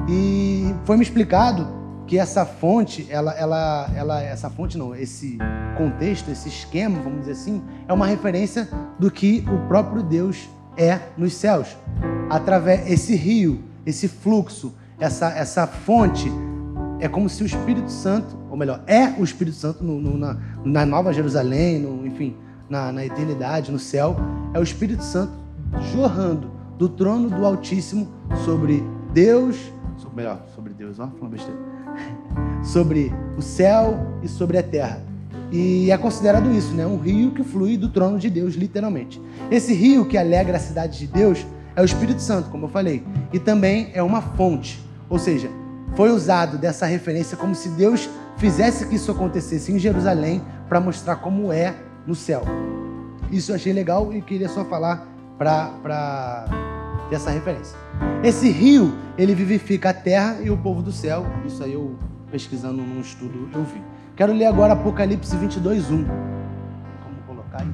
[0.09, 1.78] E foi me explicado
[2.09, 5.37] que essa fonte, ela, ela, ela, essa fonte não, esse
[5.77, 8.67] contexto, esse esquema, vamos dizer assim, é uma referência
[8.99, 11.77] do que o próprio Deus é nos céus.
[12.31, 16.33] Através esse rio, esse fluxo, essa, essa fonte,
[16.99, 20.39] é como se o Espírito Santo, ou melhor, é o Espírito Santo no, no, na,
[20.65, 22.35] na, Nova Jerusalém, no, enfim,
[22.71, 24.17] na, na eternidade, no céu,
[24.55, 25.33] é o Espírito Santo
[25.93, 28.09] jorrando do trono do Altíssimo
[28.47, 29.57] sobre Deus,
[30.19, 31.57] melhor, sobre Deus, ó, uma besteira,
[32.63, 35.03] sobre o céu e sobre a terra.
[35.51, 36.87] E é considerado isso, né?
[36.87, 39.21] Um rio que flui do trono de Deus, literalmente.
[39.51, 43.05] Esse rio que alegra a cidade de Deus é o Espírito Santo, como eu falei,
[43.33, 45.49] e também é uma fonte, ou seja,
[45.95, 51.17] foi usado dessa referência como se Deus fizesse que isso acontecesse em Jerusalém para mostrar
[51.17, 51.75] como é
[52.07, 52.43] no céu.
[53.31, 55.07] Isso eu achei legal e queria só falar
[55.39, 56.47] para
[57.15, 57.77] essa referência.
[58.23, 61.27] Esse rio, ele vivifica a terra e o povo do céu.
[61.47, 61.97] Isso aí eu,
[62.31, 63.83] pesquisando num estudo, eu vi.
[64.17, 66.05] Quero ler agora Apocalipse 22, 1.
[66.05, 66.09] Como
[67.27, 67.71] colocar aí?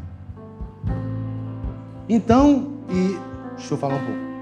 [2.08, 3.18] Então, e
[3.56, 4.34] deixa eu falar um pouco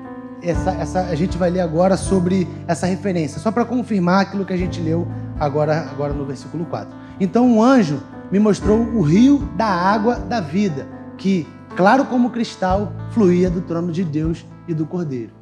[0.43, 4.53] essa, essa, a gente vai ler agora sobre essa referência, só para confirmar aquilo que
[4.53, 5.07] a gente leu
[5.39, 6.93] agora, agora no versículo 4.
[7.21, 12.93] Então um anjo me mostrou o rio da água da vida, que, claro como cristal,
[13.11, 15.33] fluía do trono de Deus e do Cordeiro.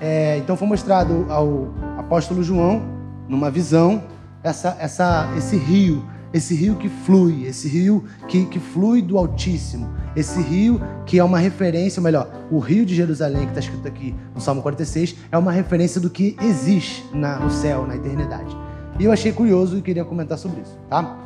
[0.00, 2.82] É, então foi mostrado ao apóstolo João,
[3.28, 4.02] numa visão,
[4.42, 9.88] essa, essa, esse rio esse rio que flui, esse rio que, que flui do Altíssimo,
[10.14, 13.86] esse rio que é uma referência, ou melhor, o rio de Jerusalém, que está escrito
[13.86, 18.56] aqui no Salmo 46, é uma referência do que existe na, no céu, na eternidade.
[18.98, 21.18] E eu achei curioso e queria comentar sobre isso, tá?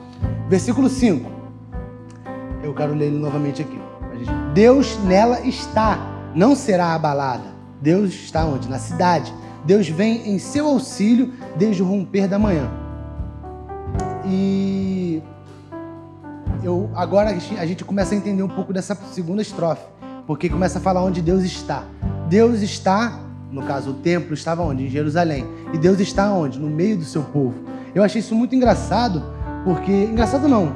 [0.48, 1.30] Versículo 5.
[2.62, 3.78] Eu quero ler ele novamente aqui.
[4.54, 5.98] Deus nela está,
[6.35, 7.55] não será abalada.
[7.81, 8.68] Deus está onde?
[8.68, 9.33] Na cidade.
[9.64, 12.70] Deus vem em seu auxílio desde o romper da manhã.
[14.26, 15.22] E
[16.62, 19.85] eu agora a gente começa a entender um pouco dessa segunda estrofe,
[20.26, 21.85] porque começa a falar onde Deus está.
[22.28, 23.20] Deus está,
[23.51, 24.85] no caso o templo estava onde?
[24.87, 25.47] Em Jerusalém.
[25.72, 26.59] E Deus está onde?
[26.59, 27.55] No meio do seu povo.
[27.95, 29.22] Eu achei isso muito engraçado,
[29.64, 30.74] porque engraçado não.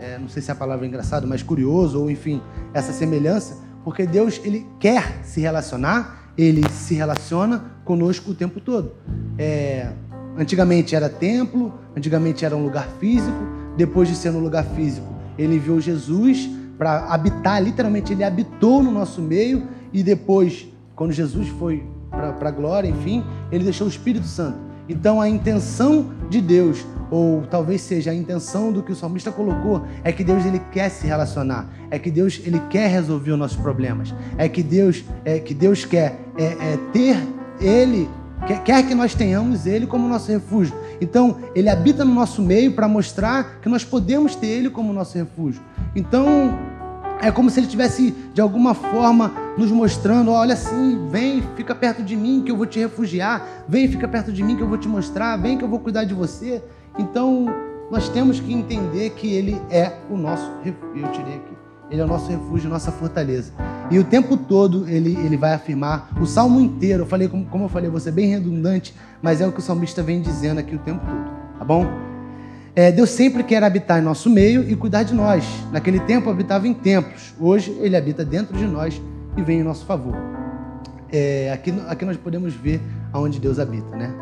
[0.00, 2.40] É, não sei se é a palavra engraçado, mas curioso ou enfim,
[2.72, 3.56] essa semelhança,
[3.88, 8.92] porque Deus ele quer se relacionar, ele se relaciona conosco o tempo todo.
[9.38, 9.90] É,
[10.38, 13.36] Antigamente era templo, antigamente era um lugar físico.
[13.76, 18.92] Depois de ser um lugar físico, ele enviou Jesus para habitar, literalmente ele habitou no
[18.92, 19.66] nosso meio.
[19.92, 24.58] E depois, quando Jesus foi para a glória, enfim, ele deixou o Espírito Santo.
[24.88, 29.84] Então a intenção de Deus, ou talvez seja a intenção do que o salmista colocou,
[30.04, 33.56] é que Deus ele quer se relacionar, é que Deus ele quer resolver os nossos
[33.56, 37.16] problemas, é que Deus é que Deus quer é, é ter
[37.60, 38.08] ele
[38.46, 40.74] quer, quer que nós tenhamos ele como nosso refúgio.
[41.00, 45.16] Então ele habita no nosso meio para mostrar que nós podemos ter ele como nosso
[45.16, 45.62] refúgio.
[45.94, 46.26] Então
[47.20, 52.02] é como se ele tivesse de alguma forma nos mostrando, olha assim, vem, fica perto
[52.02, 54.78] de mim que eu vou te refugiar, vem, fica perto de mim que eu vou
[54.78, 56.62] te mostrar, vem que eu vou cuidar de você.
[56.98, 57.46] Então,
[57.90, 61.06] nós temos que entender que ele é o nosso refúgio.
[61.06, 61.58] Eu tirei aqui.
[61.90, 63.52] Ele é o nosso refúgio, nossa fortaleza.
[63.90, 67.64] E o tempo todo ele, ele vai afirmar, o salmo inteiro, eu falei, como, como
[67.64, 70.74] eu falei, você é bem redundante, mas é o que o salmista vem dizendo aqui
[70.74, 71.86] o tempo todo, tá bom?
[72.76, 75.44] É, Deus sempre quer habitar em nosso meio e cuidar de nós.
[75.72, 79.00] Naquele tempo habitava em templos, hoje ele habita dentro de nós
[79.36, 80.14] e vem em nosso favor.
[81.10, 82.82] É, aqui, aqui nós podemos ver
[83.12, 84.12] aonde Deus habita, né?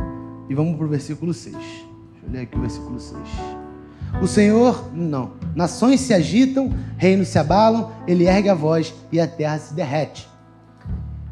[0.49, 1.86] E vamos para o versículo 6.
[2.31, 3.21] Ler aqui o versículo 6.
[4.21, 9.27] O Senhor, não, nações se agitam, reinos se abalam, ele ergue a voz e a
[9.27, 10.29] terra se derrete.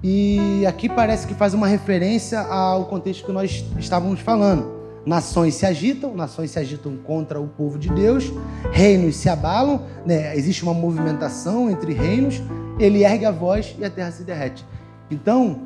[0.03, 4.75] E aqui parece que faz uma referência ao contexto que nós estávamos falando.
[5.07, 8.33] Nações se agitam, nações se agitam contra o povo de Deus,
[8.71, 10.37] reinos se abalam, né?
[10.37, 12.43] existe uma movimentação entre reinos,
[12.79, 14.65] ele ergue a voz e a terra se derrete.
[15.11, 15.63] Então,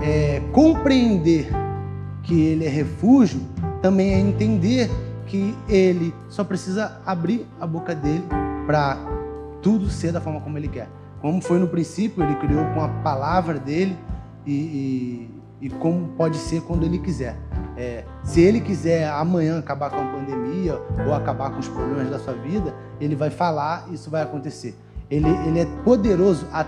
[0.00, 1.48] é, compreender
[2.22, 3.40] que ele é refúgio
[3.80, 4.90] também é entender
[5.26, 8.24] que ele só precisa abrir a boca dele
[8.66, 8.96] para
[9.62, 10.88] tudo ser da forma como ele quer.
[11.20, 13.96] Como foi no princípio, ele criou com a palavra dele
[14.46, 14.52] e,
[15.60, 17.36] e, e como pode ser quando ele quiser.
[17.76, 22.18] É, se ele quiser amanhã acabar com a pandemia ou acabar com os problemas da
[22.18, 24.76] sua vida, ele vai falar isso vai acontecer.
[25.10, 26.64] Ele, ele é poderoso a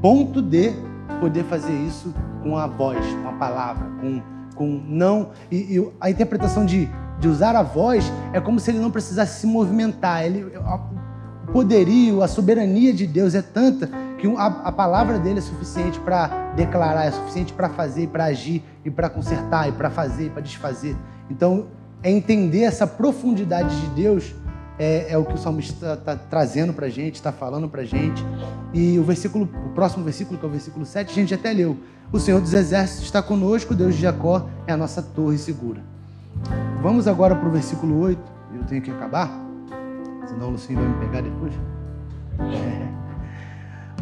[0.00, 0.72] ponto de
[1.20, 4.20] poder fazer isso com a voz, com a palavra, com,
[4.54, 5.30] com não.
[5.50, 6.88] E, e a interpretação de,
[7.18, 10.24] de usar a voz é como se ele não precisasse se movimentar.
[10.24, 13.88] Ele, o poderio, a soberania de Deus é tanta
[14.18, 18.62] que a, a palavra dele é suficiente para declarar, é suficiente para fazer, para agir,
[18.84, 20.96] e para consertar, e para fazer, e para desfazer.
[21.30, 21.66] Então,
[22.02, 24.34] é entender essa profundidade de Deus
[24.78, 27.82] é, é o que o salmista está tá trazendo para a gente, está falando para
[27.82, 28.24] a gente.
[28.72, 31.76] E o versículo, o próximo versículo, que é o versículo 7, a gente até leu.
[32.12, 35.82] O Senhor dos Exércitos está conosco, Deus de Jacó é a nossa torre segura.
[36.82, 38.20] Vamos agora para o versículo 8.
[38.56, 39.30] Eu tenho que acabar,
[40.28, 41.52] senão o Lucinho vai me pegar depois.
[42.40, 42.84] É.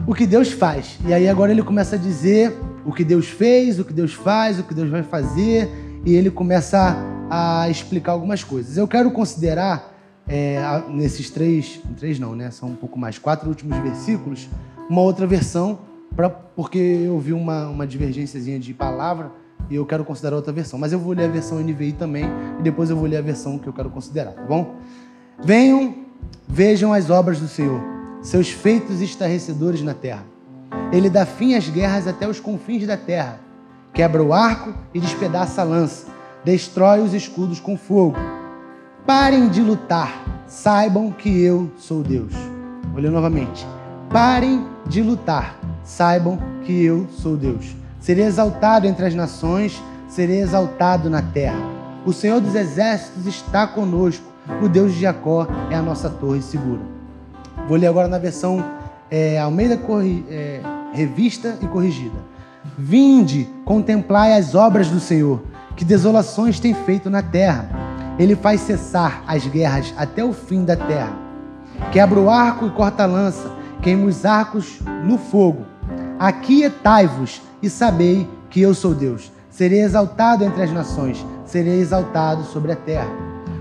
[0.06, 0.98] O que Deus faz.
[1.06, 4.58] E aí agora ele começa a dizer o que Deus fez, o que Deus faz,
[4.58, 5.70] o que Deus vai fazer.
[6.04, 6.96] E ele começa
[7.30, 8.76] a explicar algumas coisas.
[8.76, 9.91] Eu quero considerar
[10.34, 12.50] é, nesses três, três não, né?
[12.50, 14.48] São um pouco mais, quatro últimos versículos,
[14.88, 15.80] uma outra versão,
[16.16, 19.30] pra, porque eu vi uma, uma divergênciazinha de palavra
[19.68, 20.78] e eu quero considerar outra versão.
[20.78, 22.24] Mas eu vou ler a versão NVI também
[22.58, 24.76] e depois eu vou ler a versão que eu quero considerar, tá bom?
[25.44, 25.94] Venham,
[26.48, 27.82] vejam as obras do Senhor,
[28.22, 30.24] seus feitos estarrecedores na terra.
[30.90, 33.38] Ele dá fim às guerras até os confins da terra,
[33.92, 36.06] quebra o arco e despedaça a lança,
[36.42, 38.16] destrói os escudos com fogo
[39.04, 42.32] Parem de lutar, saibam que eu sou Deus.
[42.94, 43.66] Olha novamente.
[44.08, 47.74] Parem de lutar, saibam que eu sou Deus.
[48.00, 51.58] Serei exaltado entre as nações, serei exaltado na terra.
[52.06, 54.24] O Senhor dos exércitos está conosco,
[54.62, 56.82] o Deus de Jacó é a nossa torre segura.
[57.66, 58.64] Vou ler agora na versão
[59.10, 60.60] é, Almeida Corri, é,
[60.92, 62.18] Revista e Corrigida.
[62.78, 65.42] Vinde, contemplai as obras do Senhor,
[65.74, 67.81] que desolações tem feito na terra
[68.18, 71.12] ele faz cessar as guerras até o fim da terra.
[71.90, 73.50] Quebra o arco e corta a lança,
[73.80, 75.64] queima os arcos no fogo.
[76.18, 79.32] Aquietai-vos e sabei que eu sou Deus.
[79.50, 83.10] Serei exaltado entre as nações, serei exaltado sobre a terra.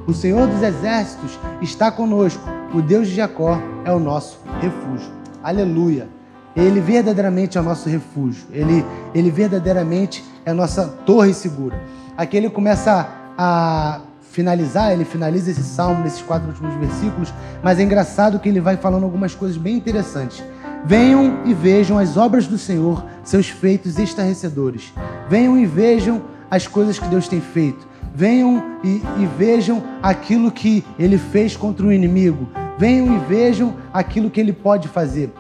[0.08, 2.42] O Senhor dos exércitos está conosco,
[2.74, 5.12] o Deus de Jacó é o nosso refúgio.
[5.44, 6.08] Aleluia!
[6.56, 11.82] Ele verdadeiramente é o nosso refúgio, ele, ele verdadeiramente é a nossa torre segura.
[12.18, 17.84] Aqui ele começa a finalizar, ele finaliza esse salmo nesses quatro últimos versículos, mas é
[17.84, 20.44] engraçado que ele vai falando algumas coisas bem interessantes.
[20.86, 24.94] Venham e vejam as obras do Senhor, seus feitos estarrecedores.
[25.30, 27.88] Venham e vejam as coisas que Deus tem feito.
[28.16, 32.50] Venham e, e vejam aquilo que ele fez contra o inimigo.
[32.78, 35.32] Venham e vejam aquilo que ele pode fazer.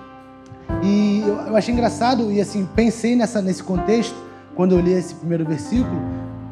[0.83, 4.15] E eu, eu achei engraçado e assim, pensei nessa, nesse contexto,
[4.53, 5.99] quando eu li esse primeiro versículo,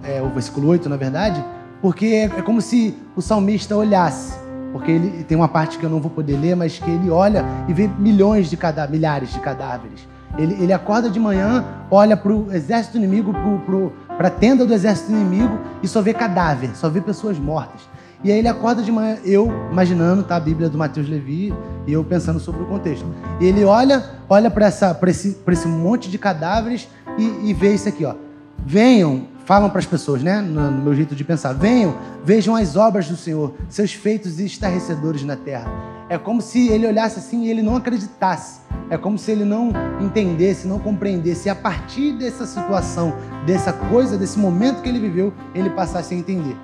[0.03, 1.43] é, o versículo 8, na verdade,
[1.81, 4.37] porque é como se o salmista olhasse,
[4.71, 7.45] porque ele tem uma parte que eu não vou poder ler, mas que ele olha
[7.67, 10.07] e vê milhões de cadáveres, milhares de cadáveres.
[10.37, 14.73] Ele, ele acorda de manhã, olha para o exército inimigo, para para a tenda do
[14.73, 17.81] exército inimigo e só vê cadáver, só vê pessoas mortas.
[18.21, 21.53] E aí ele acorda de manhã, eu imaginando, tá, a Bíblia do Mateus Levi,
[21.87, 23.05] e eu pensando sobre o contexto.
[23.39, 24.67] E ele olha, olha para
[25.07, 28.13] esse, esse monte de cadáveres e, e vê isso aqui, ó.
[28.57, 33.07] Venham, falam para as pessoas, né, no, meu jeito de pensar, venham, vejam as obras
[33.07, 35.67] do Senhor, seus feitos estarrecedores na terra.
[36.07, 38.59] É como se ele olhasse assim e ele não acreditasse.
[38.91, 41.47] É como se ele não entendesse, não compreendesse.
[41.47, 43.11] E a partir dessa situação,
[43.47, 46.55] dessa coisa, desse momento que ele viveu, ele passasse a entender.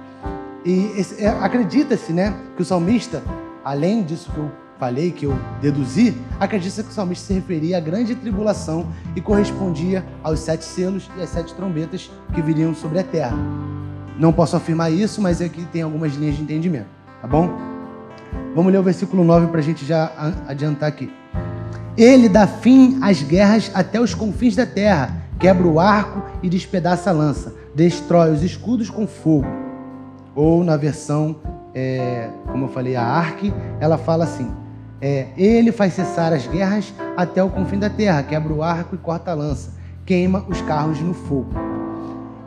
[0.63, 3.23] E é, acredita-se, né, que o salmista,
[3.63, 7.79] além disso que eu falei, que eu deduzi, acredita-se que o salmista se referia à
[7.79, 13.03] grande tribulação e correspondia aos sete selos e às sete trombetas que viriam sobre a
[13.03, 13.37] terra.
[14.19, 16.87] Não posso afirmar isso, mas aqui tem algumas linhas de entendimento,
[17.21, 17.49] tá bom?
[18.53, 20.11] Vamos ler o versículo 9 para a gente já
[20.47, 21.11] adiantar aqui.
[21.97, 27.09] Ele dá fim às guerras até os confins da terra, quebra o arco e despedaça
[27.09, 29.65] a lança, destrói os escudos com fogo
[30.35, 31.37] ou na versão,
[31.73, 34.51] é, como eu falei, a Arque, ela fala assim:
[35.01, 38.97] é, Ele faz cessar as guerras até o confim da terra, quebra o arco e
[38.97, 39.73] corta a lança,
[40.05, 41.53] queima os carros no fogo.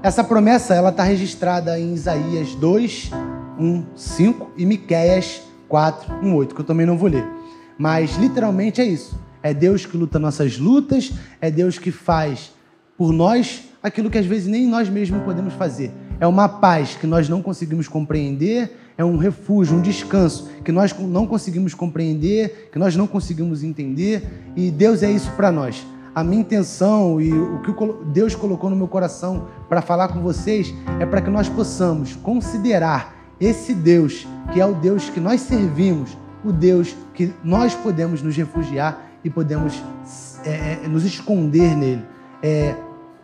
[0.02, 3.10] Essa promessa ela está registrada em Isaías 2,
[3.58, 7.26] 1, 5 e Miquéias 4, 1, 8, que eu também não vou ler.
[7.76, 9.18] Mas literalmente é isso.
[9.42, 12.52] É Deus que luta nossas lutas, é Deus que faz
[12.96, 17.06] por nós aquilo que às vezes nem nós mesmos podemos fazer é uma paz que
[17.06, 22.78] nós não conseguimos compreender, é um refúgio, um descanso que nós não conseguimos compreender, que
[22.80, 25.86] nós não conseguimos entender, e Deus é isso para nós.
[26.12, 27.72] A minha intenção e o que
[28.06, 33.16] Deus colocou no meu coração para falar com vocês é para que nós possamos considerar
[33.40, 38.36] esse Deus, que é o Deus que nós servimos, o Deus que nós podemos nos
[38.36, 39.80] refugiar e podemos
[40.44, 42.04] é, é nos esconder nele.
[42.42, 42.74] É,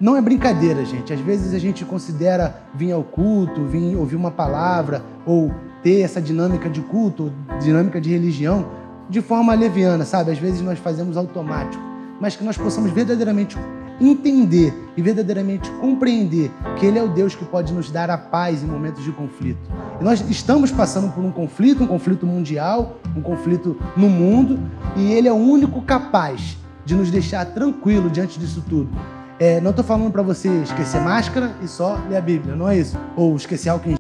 [0.01, 1.13] não é brincadeira, gente.
[1.13, 6.21] Às vezes a gente considera vir ao culto, vir ouvir uma palavra, ou ter essa
[6.21, 8.67] dinâmica de culto, dinâmica de religião,
[9.09, 10.31] de forma leviana, sabe?
[10.33, 11.83] Às vezes nós fazemos automático.
[12.21, 13.57] Mas que nós possamos verdadeiramente
[14.01, 18.63] entender e verdadeiramente compreender que Ele é o Deus que pode nos dar a paz
[18.63, 19.71] em momentos de conflito.
[20.01, 24.59] E nós estamos passando por um conflito, um conflito mundial, um conflito no mundo,
[24.97, 28.91] e Ele é o único capaz de nos deixar tranquilo diante disso tudo.
[29.39, 32.79] É, não estou falando para você esquecer máscara e só ler a Bíblia, não é
[32.79, 32.97] isso.
[33.17, 33.95] Ou esquecer álcool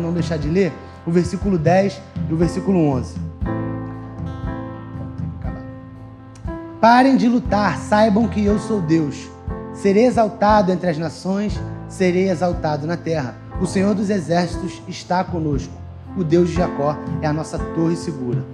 [0.00, 0.72] não deixar de ler
[1.06, 3.14] o versículo 10 e o versículo 11.
[6.80, 9.28] Parem de lutar, saibam que eu sou Deus.
[9.80, 11.58] Serei exaltado entre as nações,
[11.88, 13.34] serei exaltado na terra.
[13.62, 15.72] O Senhor dos exércitos está conosco.
[16.18, 18.44] O Deus de Jacó é a nossa torre segura.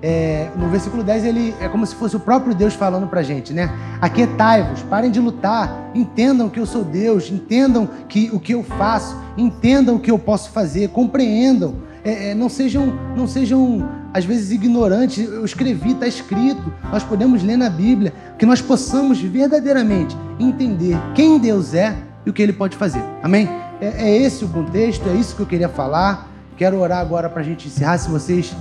[0.00, 3.22] É, no versículo 10, ele é como se fosse o próprio Deus falando para a
[3.22, 3.70] gente, né?
[4.00, 9.14] Aquietai-vos, parem de lutar, entendam que eu sou Deus, entendam que o que eu faço,
[9.36, 11.74] entendam o que eu posso fazer, compreendam.
[12.02, 15.18] É, é, não sejam, não sejam às vezes ignorantes.
[15.18, 21.38] Eu escrevi, está escrito, nós podemos ler na Bíblia, que nós possamos verdadeiramente entender quem
[21.38, 23.02] Deus é e o que Ele pode fazer.
[23.22, 23.48] Amém?
[23.80, 26.28] É, é esse o contexto, é isso que eu queria falar.
[26.56, 27.98] Quero orar agora para a gente encerrar.
[27.98, 28.54] Se vocês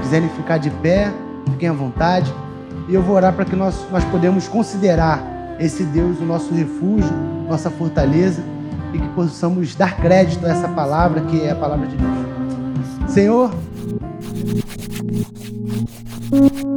[0.00, 1.12] quiserem ficar de pé,
[1.50, 2.32] fiquem à vontade.
[2.88, 5.22] E eu vou orar para que nós, nós podemos considerar
[5.60, 7.12] esse Deus o nosso refúgio,
[7.48, 8.42] nossa fortaleza
[8.92, 13.12] e que possamos dar crédito a essa palavra que é a palavra de Deus.
[13.12, 13.50] Senhor.
[16.32, 16.71] Thank you.